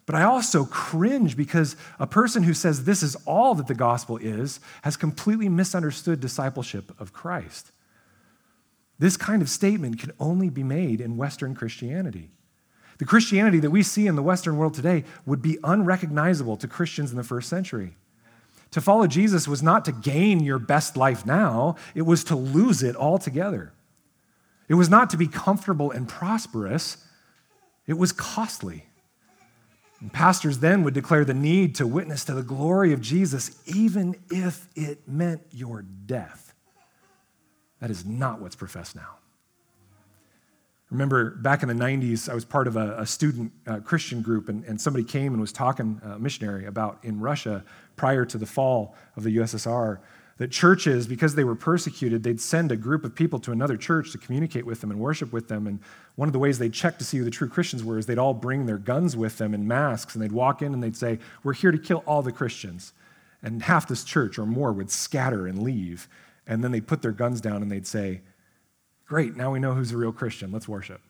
[0.07, 4.17] But I also cringe because a person who says this is all that the gospel
[4.17, 7.71] is has completely misunderstood discipleship of Christ.
[8.97, 12.29] This kind of statement can only be made in Western Christianity.
[12.97, 17.11] The Christianity that we see in the Western world today would be unrecognizable to Christians
[17.11, 17.95] in the first century.
[18.71, 22.83] To follow Jesus was not to gain your best life now, it was to lose
[22.83, 23.71] it altogether.
[24.67, 26.97] It was not to be comfortable and prosperous,
[27.87, 28.85] it was costly.
[29.99, 34.15] And pastors then would declare the need to witness to the glory of Jesus, even
[34.29, 36.53] if it meant your death.
[37.79, 39.15] That is not what's professed now.
[40.91, 44.49] Remember back in the 90s, I was part of a, a student uh, Christian group,
[44.49, 47.63] and, and somebody came and was talking, uh, missionary, about in Russia
[47.95, 49.99] prior to the fall of the USSR,
[50.37, 54.11] that churches, because they were persecuted, they'd send a group of people to another church
[54.11, 55.65] to communicate with them and worship with them.
[55.65, 55.79] And
[56.15, 58.19] one of the ways they'd check to see who the true Christians were is they'd
[58.19, 61.19] all bring their guns with them and masks, and they'd walk in and they'd say,
[61.43, 62.93] We're here to kill all the Christians.
[63.41, 66.09] And half this church or more would scatter and leave.
[66.47, 68.21] And then they'd put their guns down and they'd say,
[69.05, 70.51] Great, now we know who's a real Christian.
[70.51, 71.01] Let's worship.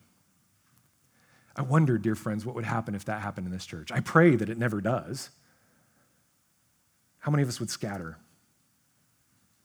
[1.56, 3.90] I wonder, dear friends, what would happen if that happened in this church.
[3.90, 5.30] I pray that it never does.
[7.20, 8.18] How many of us would scatter?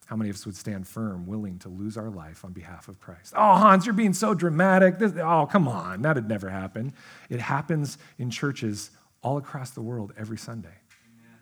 [0.06, 3.00] How many of us would stand firm, willing to lose our life on behalf of
[3.00, 3.34] Christ?
[3.36, 5.00] Oh, Hans, you're being so dramatic.
[5.00, 6.02] This, oh, come on.
[6.02, 6.94] That'd never happen.
[7.30, 8.92] It happens in churches
[9.22, 10.70] all across the world every Sunday.
[10.70, 11.40] Amen.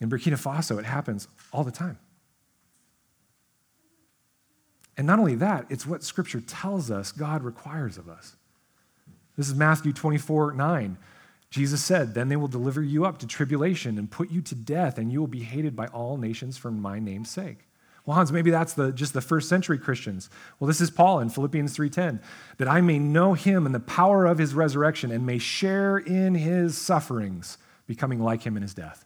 [0.00, 1.98] In Burkina Faso, it happens all the time.
[4.96, 8.36] And not only that, it's what Scripture tells us God requires of us.
[9.36, 10.98] This is Matthew 24 9.
[11.50, 14.98] Jesus said, Then they will deliver you up to tribulation and put you to death,
[14.98, 17.68] and you will be hated by all nations for my name's sake.
[18.04, 20.28] Well, Hans, maybe that's the, just the first century Christians.
[20.58, 22.20] Well, this is Paul in Philippians 3:10,
[22.56, 26.34] that I may know him and the power of his resurrection and may share in
[26.34, 29.04] his sufferings, becoming like him in his death.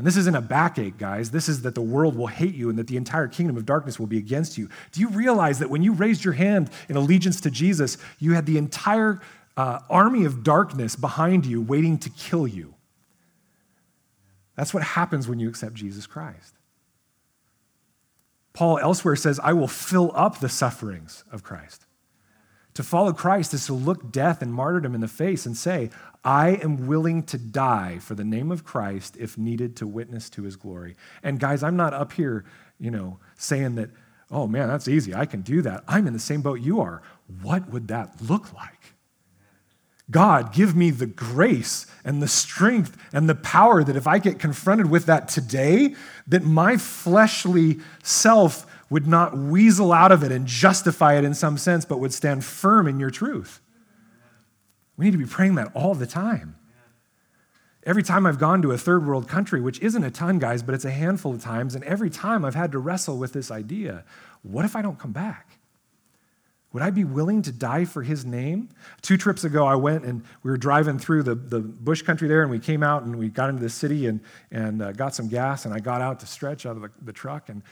[0.00, 1.30] And this isn't a backache, guys.
[1.30, 4.00] This is that the world will hate you and that the entire kingdom of darkness
[4.00, 4.70] will be against you.
[4.92, 8.46] Do you realize that when you raised your hand in allegiance to Jesus, you had
[8.46, 9.20] the entire
[9.58, 12.72] uh, army of darkness behind you waiting to kill you?
[14.56, 16.54] That's what happens when you accept Jesus Christ.
[18.54, 21.84] Paul elsewhere says, I will fill up the sufferings of Christ.
[22.74, 25.90] To follow Christ is to look death and martyrdom in the face and say,
[26.24, 30.42] I am willing to die for the name of Christ if needed to witness to
[30.42, 30.96] his glory.
[31.22, 32.44] And guys, I'm not up here,
[32.78, 33.90] you know, saying that,
[34.30, 35.14] oh man, that's easy.
[35.14, 35.82] I can do that.
[35.88, 37.02] I'm in the same boat you are.
[37.42, 38.94] What would that look like?
[40.10, 44.38] God, give me the grace and the strength and the power that if I get
[44.38, 45.94] confronted with that today,
[46.26, 51.56] that my fleshly self would not weasel out of it and justify it in some
[51.56, 53.60] sense, but would stand firm in your truth.
[54.96, 56.56] We need to be praying that all the time.
[57.84, 60.74] Every time I've gone to a third world country, which isn't a ton, guys, but
[60.74, 64.04] it's a handful of times, and every time I've had to wrestle with this idea
[64.42, 65.58] what if I don't come back?
[66.72, 68.70] Would I be willing to die for his name?
[69.02, 72.42] Two trips ago, I went and we were driving through the, the bush country there,
[72.42, 75.28] and we came out and we got into the city and, and uh, got some
[75.28, 75.64] gas.
[75.64, 77.62] And I got out to stretch out of the, the truck, and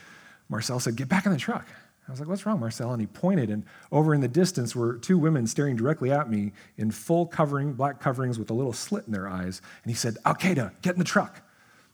[0.49, 1.67] Marcel said, Get back in the truck.
[2.07, 2.91] I was like, What's wrong, Marcel?
[2.91, 6.51] And he pointed, and over in the distance were two women staring directly at me
[6.77, 9.61] in full covering, black coverings with a little slit in their eyes.
[9.83, 11.41] And he said, Al Qaeda, get in the truck.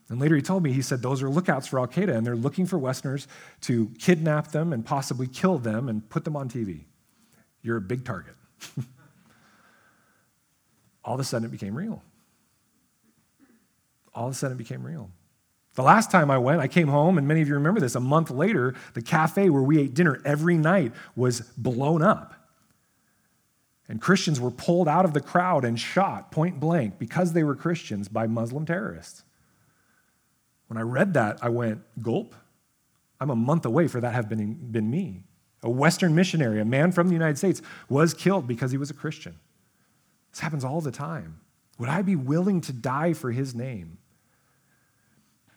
[0.08, 2.36] And later he told me, he said, those are lookouts for Al Qaeda, and they're
[2.36, 3.26] looking for Westerners
[3.62, 6.84] to kidnap them and possibly kill them and put them on TV
[7.66, 8.34] you're a big target.
[11.04, 12.00] All of a sudden, it became real.
[14.14, 15.10] All of a sudden, it became real.
[15.76, 17.94] The last time I went, I came home, and many of you remember this.
[17.94, 22.34] A month later, the cafe where we ate dinner every night was blown up.
[23.86, 27.54] And Christians were pulled out of the crowd and shot point blank because they were
[27.54, 29.22] Christians by Muslim terrorists.
[30.68, 32.34] When I read that, I went, gulp.
[33.20, 35.24] I'm a month away for that have been, been me.
[35.62, 37.60] A Western missionary, a man from the United States,
[37.90, 39.38] was killed because he was a Christian.
[40.30, 41.40] This happens all the time.
[41.78, 43.98] Would I be willing to die for his name?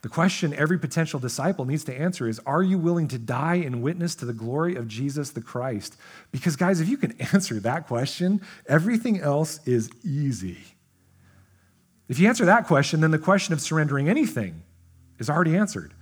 [0.01, 3.81] The question every potential disciple needs to answer is Are you willing to die in
[3.81, 5.97] witness to the glory of Jesus the Christ?
[6.31, 10.57] Because, guys, if you can answer that question, everything else is easy.
[12.07, 14.63] If you answer that question, then the question of surrendering anything
[15.19, 15.93] is already answered.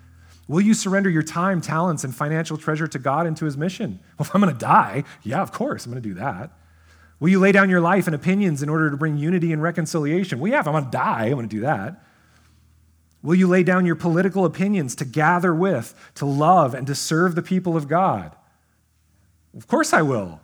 [0.48, 4.00] Will you surrender your time, talents, and financial treasure to God and to his mission?
[4.18, 6.52] Well, if I'm going to die, yeah, of course, I'm going to do that.
[7.20, 10.40] Will you lay down your life and opinions in order to bring unity and reconciliation?
[10.40, 12.04] Well, yeah, if I'm going to die, I'm going to do that.
[13.28, 17.36] Will you lay down your political opinions to gather with, to love, and to serve
[17.36, 18.34] the people of God?
[19.54, 20.40] Of course, I will.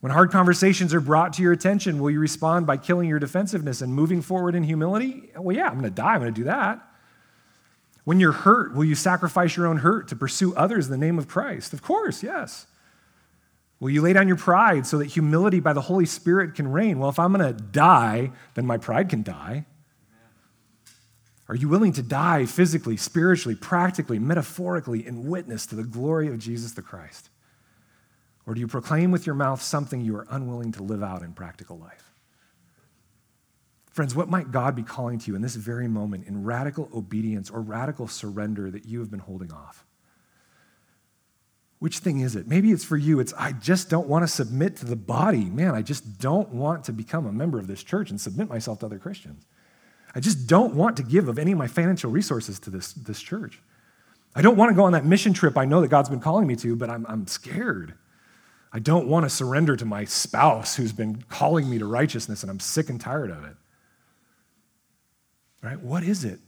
[0.00, 3.80] When hard conversations are brought to your attention, will you respond by killing your defensiveness
[3.80, 5.30] and moving forward in humility?
[5.34, 6.12] Well, yeah, I'm going to die.
[6.12, 6.86] I'm going to do that.
[8.04, 11.18] When you're hurt, will you sacrifice your own hurt to pursue others in the name
[11.18, 11.72] of Christ?
[11.72, 12.66] Of course, yes.
[13.80, 16.98] Will you lay down your pride so that humility by the Holy Spirit can reign?
[16.98, 19.64] Well, if I'm going to die, then my pride can die.
[21.48, 26.38] Are you willing to die physically, spiritually, practically, metaphorically in witness to the glory of
[26.38, 27.30] Jesus the Christ?
[28.46, 31.32] Or do you proclaim with your mouth something you are unwilling to live out in
[31.32, 32.12] practical life?
[33.90, 37.48] Friends, what might God be calling to you in this very moment in radical obedience
[37.48, 39.84] or radical surrender that you have been holding off?
[41.78, 42.46] Which thing is it?
[42.46, 43.20] Maybe it's for you.
[43.20, 45.44] It's, I just don't want to submit to the body.
[45.44, 48.80] Man, I just don't want to become a member of this church and submit myself
[48.80, 49.46] to other Christians.
[50.16, 53.20] I just don't want to give of any of my financial resources to this, this
[53.20, 53.60] church.
[54.34, 56.46] I don't want to go on that mission trip I know that God's been calling
[56.46, 57.92] me to, but I'm, I'm scared.
[58.72, 62.50] I don't want to surrender to my spouse who's been calling me to righteousness, and
[62.50, 63.56] I'm sick and tired of it.
[65.62, 65.78] Right?
[65.78, 66.40] What is it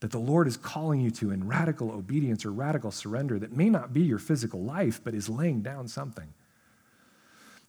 [0.00, 3.70] that the Lord is calling you to in radical obedience or radical surrender that may
[3.70, 6.34] not be your physical life, but is laying down something?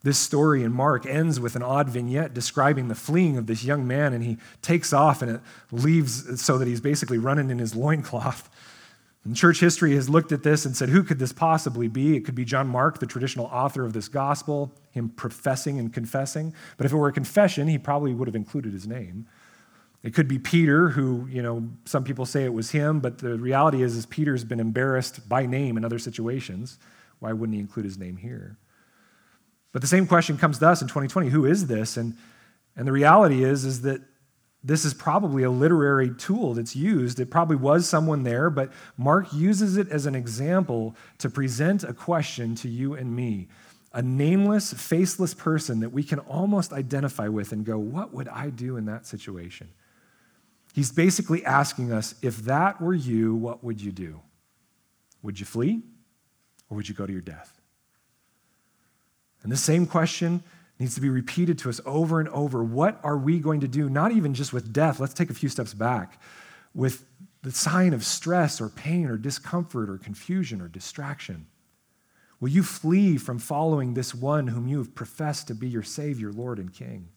[0.03, 3.87] This story in Mark ends with an odd vignette describing the fleeing of this young
[3.87, 7.75] man, and he takes off and it leaves so that he's basically running in his
[7.75, 8.49] loincloth.
[9.23, 12.15] And church history has looked at this and said, who could this possibly be?
[12.15, 16.55] It could be John Mark, the traditional author of this gospel, him professing and confessing.
[16.77, 19.27] But if it were a confession, he probably would have included his name.
[20.01, 23.37] It could be Peter, who, you know, some people say it was him, but the
[23.37, 26.79] reality is, is Peter's been embarrassed by name in other situations.
[27.19, 28.57] Why wouldn't he include his name here?
[29.71, 31.97] But the same question comes to us in 2020 who is this?
[31.97, 32.17] And
[32.75, 34.01] And the reality is, is that
[34.63, 37.19] this is probably a literary tool that's used.
[37.19, 41.93] It probably was someone there, but Mark uses it as an example to present a
[41.93, 43.47] question to you and me.
[43.93, 48.49] A nameless, faceless person that we can almost identify with and go, What would I
[48.49, 49.69] do in that situation?
[50.73, 54.21] He's basically asking us, If that were you, what would you do?
[55.23, 55.81] Would you flee
[56.69, 57.60] or would you go to your death?
[59.43, 60.43] And the same question
[60.79, 62.63] needs to be repeated to us over and over.
[62.63, 63.89] What are we going to do?
[63.89, 66.19] Not even just with death, let's take a few steps back.
[66.73, 67.05] With
[67.43, 71.47] the sign of stress or pain or discomfort or confusion or distraction.
[72.39, 76.31] Will you flee from following this one whom you have professed to be your Savior,
[76.31, 77.09] Lord, and King?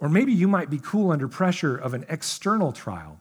[0.00, 3.20] Or maybe you might be cool under pressure of an external trial.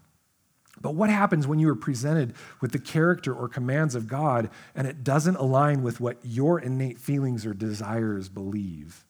[0.81, 4.87] But what happens when you are presented with the character or commands of God and
[4.87, 9.05] it doesn't align with what your innate feelings or desires believe?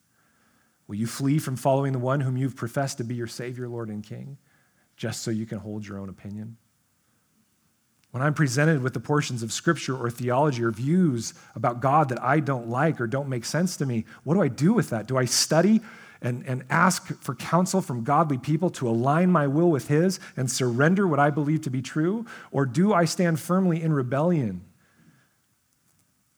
[0.87, 3.89] Will you flee from following the one whom you've professed to be your Savior, Lord,
[3.89, 4.37] and King,
[4.97, 6.57] just so you can hold your own opinion?
[8.11, 12.21] When I'm presented with the portions of scripture or theology or views about God that
[12.21, 15.07] I don't like or don't make sense to me, what do I do with that?
[15.07, 15.79] Do I study
[16.21, 20.49] and, and ask for counsel from godly people to align my will with His and
[20.51, 22.25] surrender what I believe to be true?
[22.51, 24.61] Or do I stand firmly in rebellion,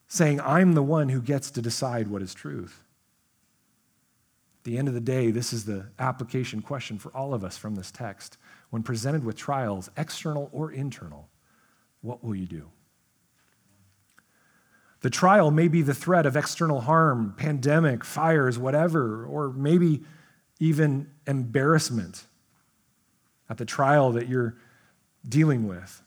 [0.08, 2.84] saying, I'm the one who gets to decide what is truth?
[4.60, 7.58] At the end of the day, this is the application question for all of us
[7.58, 8.38] from this text.
[8.70, 11.28] When presented with trials, external or internal,
[12.02, 12.70] what will you do?
[15.04, 20.02] The trial may be the threat of external harm, pandemic, fires, whatever, or maybe
[20.62, 22.26] even embarrassment
[23.50, 24.56] at the trial that you're
[25.28, 26.02] dealing with.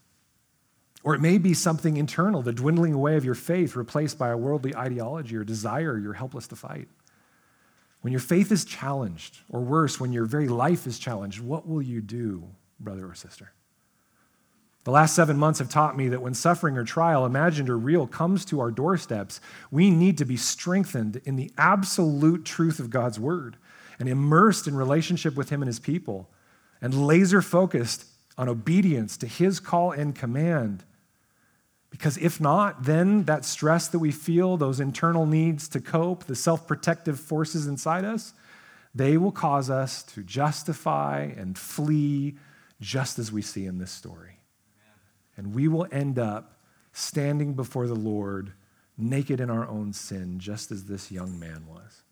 [1.04, 4.36] Or it may be something internal, the dwindling away of your faith replaced by a
[4.36, 6.88] worldly ideology or desire you're helpless to fight.
[8.00, 11.82] When your faith is challenged, or worse, when your very life is challenged, what will
[11.82, 12.48] you do,
[12.80, 13.52] brother or sister?
[14.86, 18.06] The last seven months have taught me that when suffering or trial, imagined or real,
[18.06, 19.40] comes to our doorsteps,
[19.72, 23.56] we need to be strengthened in the absolute truth of God's word
[23.98, 26.30] and immersed in relationship with Him and His people
[26.80, 28.04] and laser focused
[28.38, 30.84] on obedience to His call and command
[31.90, 36.36] because if not, then that stress that we feel, those internal needs to cope, the
[36.36, 38.34] self protective forces inside us,
[38.94, 42.36] they will cause us to justify and flee
[42.80, 44.35] just as we see in this story.
[45.36, 46.58] And we will end up
[46.92, 48.52] standing before the Lord
[48.96, 52.02] naked in our own sin, just as this young man was.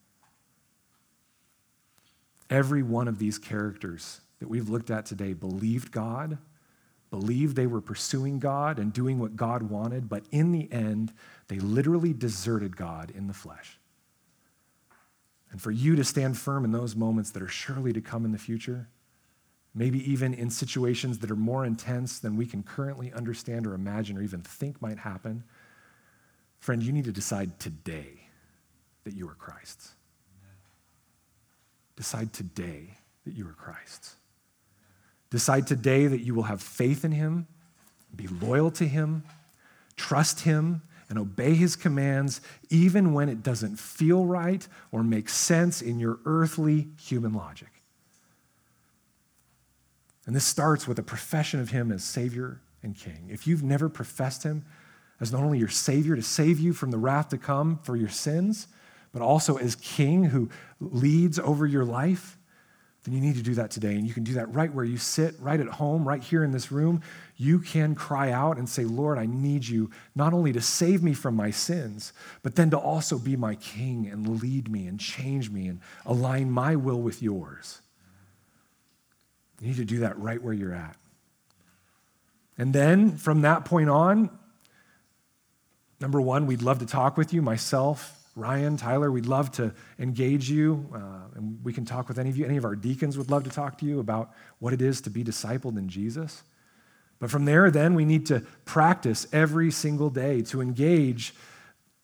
[2.50, 6.38] Every one of these characters that we've looked at today believed God
[7.14, 11.12] believed they were pursuing God and doing what God wanted, but in the end,
[11.46, 13.78] they literally deserted God in the flesh.
[15.52, 18.32] And for you to stand firm in those moments that are surely to come in
[18.32, 18.88] the future,
[19.74, 24.16] maybe even in situations that are more intense than we can currently understand or imagine
[24.16, 25.42] or even think might happen,
[26.60, 28.28] friend, you need to decide today
[29.04, 29.92] that you are Christ's.
[31.96, 32.94] Decide today
[33.24, 34.16] that you are Christ's.
[35.30, 37.46] Decide today that you will have faith in Him,
[38.14, 39.24] be loyal to Him,
[39.96, 45.82] trust Him, and obey His commands, even when it doesn't feel right or make sense
[45.82, 47.73] in your earthly human logic.
[50.26, 53.28] And this starts with a profession of Him as Savior and King.
[53.30, 54.64] If you've never professed Him
[55.20, 58.08] as not only your Savior to save you from the wrath to come for your
[58.08, 58.68] sins,
[59.12, 60.48] but also as King who
[60.80, 62.36] leads over your life,
[63.04, 63.94] then you need to do that today.
[63.94, 66.52] And you can do that right where you sit, right at home, right here in
[66.52, 67.02] this room.
[67.36, 71.12] You can cry out and say, Lord, I need you not only to save me
[71.12, 75.50] from my sins, but then to also be my king and lead me and change
[75.50, 77.82] me and align my will with yours.
[79.60, 80.96] You need to do that right where you're at.
[82.58, 84.30] And then from that point on,
[86.00, 90.50] number one, we'd love to talk with you, myself, Ryan, Tyler, we'd love to engage
[90.50, 92.44] you, uh, and we can talk with any of you.
[92.44, 95.10] Any of our deacons would love to talk to you about what it is to
[95.10, 96.42] be discipled in Jesus.
[97.20, 101.32] But from there, then, we need to practice every single day to engage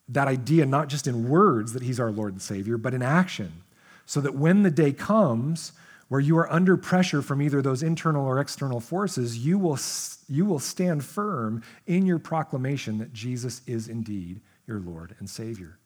[0.07, 3.63] that idea, not just in words that He's our Lord and Savior, but in action,
[4.05, 5.73] so that when the day comes
[6.11, 9.79] where you are under pressure from either those internal or external forces, you will,
[10.27, 15.79] you will stand firm in your proclamation that Jesus is indeed your Lord and Savior.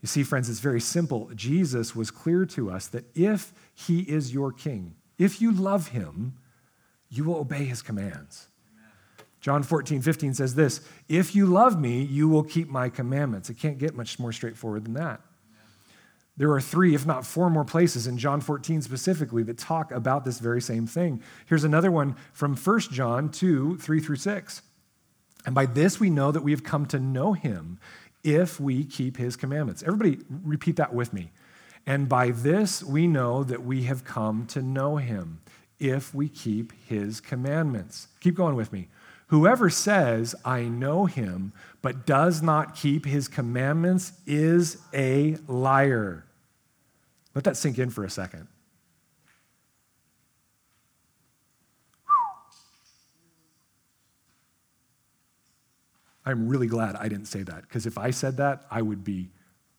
[0.00, 1.30] You see, friends, it's very simple.
[1.36, 6.34] Jesus was clear to us that if he is your king, if you love him,
[7.08, 8.48] you will obey his commands.
[9.40, 13.48] John 14, 15 says this If you love me, you will keep my commandments.
[13.50, 15.20] It can't get much more straightforward than that.
[16.42, 20.24] There are three, if not four more places in John 14 specifically that talk about
[20.24, 21.22] this very same thing.
[21.46, 24.62] Here's another one from 1 John 2 3 through 6.
[25.46, 27.78] And by this we know that we have come to know him
[28.24, 29.84] if we keep his commandments.
[29.84, 31.30] Everybody, repeat that with me.
[31.86, 35.42] And by this we know that we have come to know him
[35.78, 38.08] if we keep his commandments.
[38.18, 38.88] Keep going with me.
[39.28, 46.24] Whoever says, I know him, but does not keep his commandments is a liar
[47.34, 48.48] let that sink in for a second.
[56.24, 59.30] I'm really glad I didn't say that, because if I said that, I would be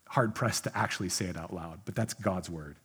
[0.10, 2.78] hard pressed to actually say it out loud, but that's God's word.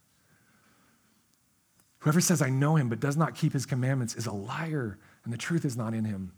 [2.01, 5.33] Whoever says, I know him, but does not keep his commandments is a liar, and
[5.33, 6.33] the truth is not in him.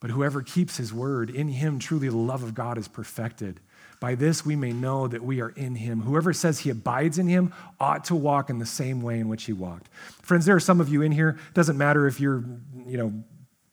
[0.00, 3.60] But whoever keeps his word, in him truly the love of God is perfected.
[4.00, 6.00] By this we may know that we are in him.
[6.00, 9.44] Whoever says he abides in him ought to walk in the same way in which
[9.44, 9.88] he walked.
[10.22, 12.42] Friends, there are some of you in here, it doesn't matter if you're,
[12.86, 13.12] you know,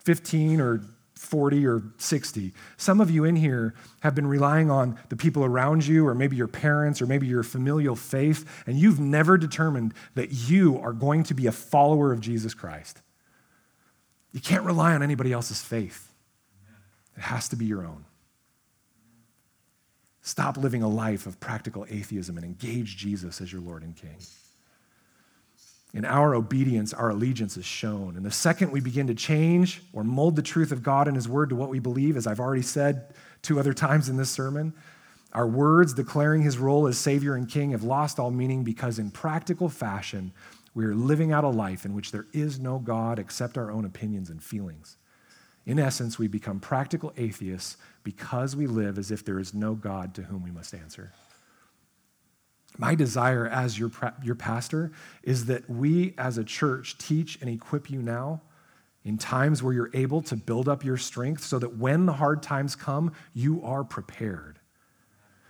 [0.04, 0.82] 15 or
[1.16, 2.54] 40 or 60.
[2.76, 6.36] Some of you in here have been relying on the people around you, or maybe
[6.36, 11.24] your parents, or maybe your familial faith, and you've never determined that you are going
[11.24, 13.02] to be a follower of Jesus Christ.
[14.32, 16.12] You can't rely on anybody else's faith,
[17.16, 18.06] it has to be your own.
[20.28, 24.18] Stop living a life of practical atheism and engage Jesus as your Lord and King.
[25.94, 28.18] In our obedience, our allegiance is shown.
[28.18, 31.30] And the second we begin to change or mold the truth of God and His
[31.30, 34.74] Word to what we believe, as I've already said two other times in this sermon,
[35.32, 39.12] our words declaring His role as Savior and King have lost all meaning because, in
[39.12, 40.34] practical fashion,
[40.76, 43.86] we are living out a life in which there is no God except our own
[43.86, 44.98] opinions and feelings.
[45.68, 50.16] In essence, we become practical atheists because we live as if there is no God
[50.16, 51.12] to whom we must answer.
[52.78, 53.92] My desire as your,
[54.24, 54.94] your pastor
[55.24, 58.42] is that we as a church teach and equip you now
[59.04, 62.42] in times where you're able to build up your strength so that when the hard
[62.42, 64.57] times come, you are prepared.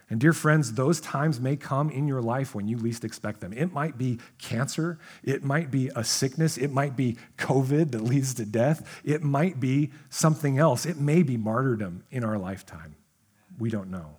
[0.09, 3.51] And, dear friends, those times may come in your life when you least expect them.
[3.51, 8.33] It might be cancer, it might be a sickness, it might be COVID that leads
[8.35, 10.85] to death, it might be something else.
[10.85, 12.95] It may be martyrdom in our lifetime.
[13.59, 14.17] We don't know.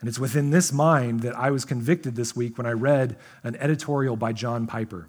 [0.00, 3.56] And it's within this mind that I was convicted this week when I read an
[3.56, 5.08] editorial by John Piper.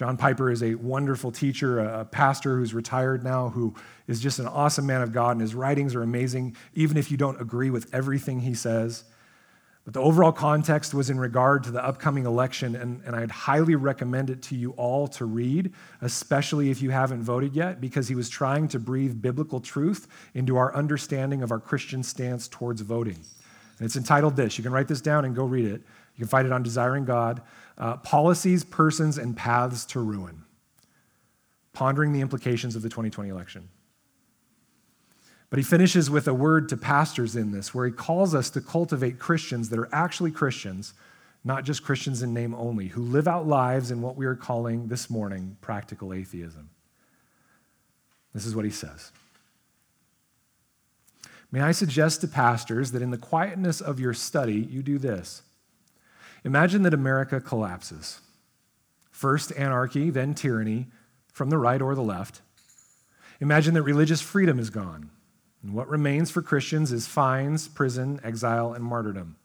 [0.00, 3.74] John Piper is a wonderful teacher, a pastor who's retired now, who
[4.06, 7.18] is just an awesome man of God, and his writings are amazing, even if you
[7.18, 9.04] don't agree with everything he says.
[9.84, 13.74] But the overall context was in regard to the upcoming election, and, and I'd highly
[13.74, 18.14] recommend it to you all to read, especially if you haven't voted yet, because he
[18.14, 23.18] was trying to breathe biblical truth into our understanding of our Christian stance towards voting.
[23.78, 24.56] And it's entitled this.
[24.56, 25.82] You can write this down and go read it.
[26.16, 27.42] You can find it on Desiring God
[27.80, 30.44] uh, Policies, Persons, and Paths to Ruin.
[31.72, 33.68] Pondering the implications of the 2020 election.
[35.48, 38.60] But he finishes with a word to pastors in this, where he calls us to
[38.60, 40.92] cultivate Christians that are actually Christians,
[41.42, 44.88] not just Christians in name only, who live out lives in what we are calling
[44.88, 46.70] this morning practical atheism.
[48.34, 49.10] This is what he says.
[51.50, 55.42] May I suggest to pastors that in the quietness of your study, you do this
[56.44, 58.20] Imagine that America collapses.
[59.10, 60.86] First anarchy, then tyranny,
[61.32, 62.40] from the right or the left.
[63.40, 65.10] Imagine that religious freedom is gone.
[65.62, 69.36] And what remains for Christians is fines, prison, exile, and martyrdom.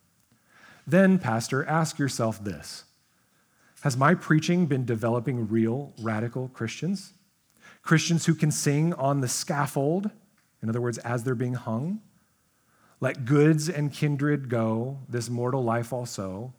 [0.87, 2.85] Then, Pastor, ask yourself this
[3.81, 7.13] Has my preaching been developing real radical Christians?
[7.81, 10.09] Christians who can sing on the scaffold,
[10.61, 12.01] in other words, as they're being hung?
[12.99, 16.53] Let goods and kindred go, this mortal life also.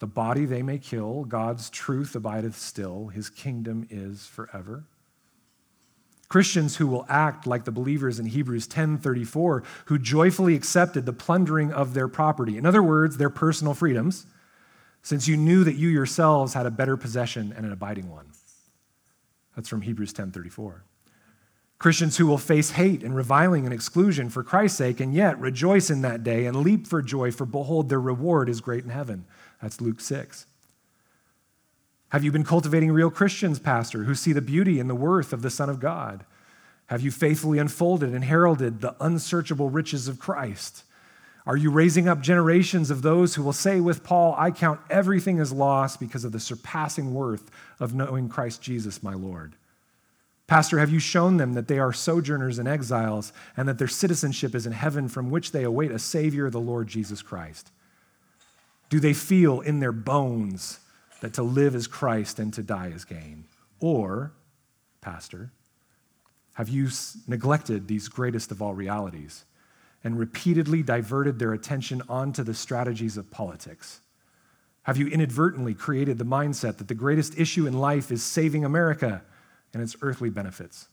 [0.00, 4.84] The body they may kill, God's truth abideth still, his kingdom is forever.
[6.30, 11.72] Christians who will act like the believers in Hebrews 10:34 who joyfully accepted the plundering
[11.72, 12.56] of their property.
[12.56, 14.26] In other words, their personal freedoms,
[15.02, 18.26] since you knew that you yourselves had a better possession and an abiding one.
[19.56, 20.84] That's from Hebrews 10:34.
[21.80, 25.90] Christians who will face hate and reviling and exclusion for Christ's sake and yet rejoice
[25.90, 29.24] in that day and leap for joy for behold their reward is great in heaven.
[29.62, 30.46] That's Luke 6.
[32.10, 35.42] Have you been cultivating real Christians, Pastor, who see the beauty and the worth of
[35.42, 36.24] the Son of God?
[36.86, 40.82] Have you faithfully unfolded and heralded the unsearchable riches of Christ?
[41.46, 45.38] Are you raising up generations of those who will say with Paul, I count everything
[45.38, 49.54] as loss because of the surpassing worth of knowing Christ Jesus, my Lord?
[50.48, 54.52] Pastor, have you shown them that they are sojourners and exiles and that their citizenship
[54.54, 57.70] is in heaven from which they await a Savior, the Lord Jesus Christ?
[58.90, 60.80] Do they feel in their bones
[61.20, 63.44] that to live is Christ and to die is gain?
[63.78, 64.32] Or,
[65.00, 65.52] Pastor,
[66.54, 66.88] have you
[67.26, 69.44] neglected these greatest of all realities
[70.02, 74.00] and repeatedly diverted their attention onto the strategies of politics?
[74.82, 79.22] Have you inadvertently created the mindset that the greatest issue in life is saving America
[79.72, 80.88] and its earthly benefits?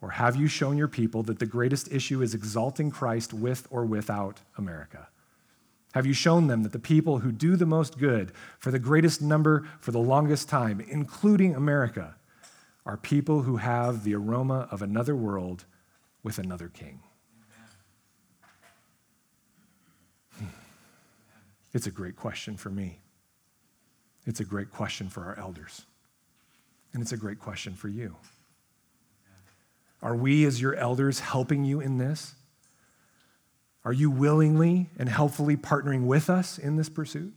[0.00, 3.84] Or have you shown your people that the greatest issue is exalting Christ with or
[3.84, 5.08] without America?
[5.94, 9.22] Have you shown them that the people who do the most good for the greatest
[9.22, 12.14] number for the longest time, including America,
[12.84, 15.64] are people who have the aroma of another world
[16.22, 17.00] with another king?
[20.38, 20.46] Hmm.
[21.72, 23.00] It's a great question for me.
[24.26, 25.86] It's a great question for our elders.
[26.92, 28.16] And it's a great question for you.
[30.02, 32.34] Are we, as your elders, helping you in this?
[33.88, 37.32] Are you willingly and helpfully partnering with us in this pursuit?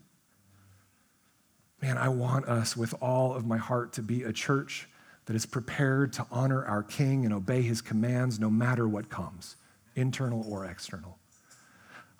[1.81, 4.89] Man, I want us with all of my heart to be a church
[5.27, 9.55] that is prepared to honor our King and obey his commands no matter what comes,
[9.95, 11.17] internal or external.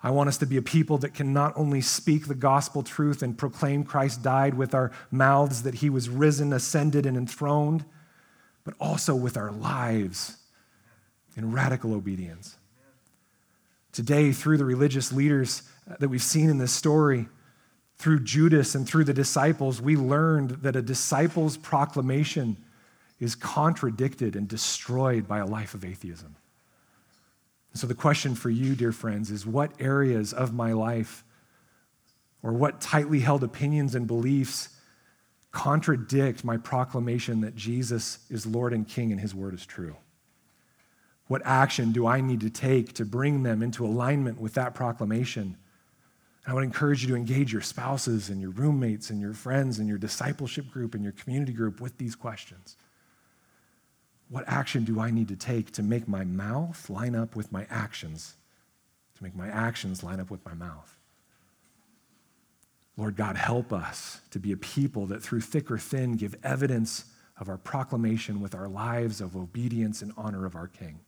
[0.02, 3.22] I want us to be a people that can not only speak the gospel truth
[3.22, 7.84] and proclaim Christ died with our mouths, that he was risen, ascended, and enthroned,
[8.64, 10.38] but also with our lives
[11.36, 12.56] in radical obedience.
[13.92, 17.28] Today, through the religious leaders uh, that we've seen in this story,
[17.96, 22.56] through Judas and through the disciples, we learned that a disciple's proclamation
[23.20, 26.34] is contradicted and destroyed by a life of atheism.
[27.74, 31.24] So, the question for you, dear friends, is what areas of my life
[32.42, 34.70] or what tightly held opinions and beliefs
[35.52, 39.96] contradict my proclamation that Jesus is Lord and King and his word is true?
[41.28, 45.56] What action do I need to take to bring them into alignment with that proclamation?
[46.46, 49.88] I would encourage you to engage your spouses and your roommates and your friends and
[49.88, 52.76] your discipleship group and your community group with these questions.
[54.28, 57.66] What action do I need to take to make my mouth line up with my
[57.70, 58.34] actions?
[59.16, 60.96] To make my actions line up with my mouth?
[62.96, 67.04] Lord God, help us to be a people that through thick or thin give evidence
[67.38, 71.00] of our proclamation with our lives of obedience and honor of our King.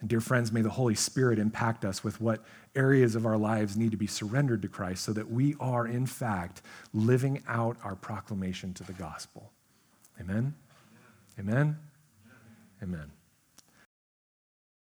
[0.00, 2.44] And dear friends, may the Holy Spirit impact us with what
[2.74, 6.06] areas of our lives need to be surrendered to Christ so that we are, in
[6.06, 6.60] fact,
[6.92, 9.50] living out our proclamation to the gospel.
[10.20, 10.54] Amen?
[11.38, 11.78] Amen?
[12.82, 13.15] Amen.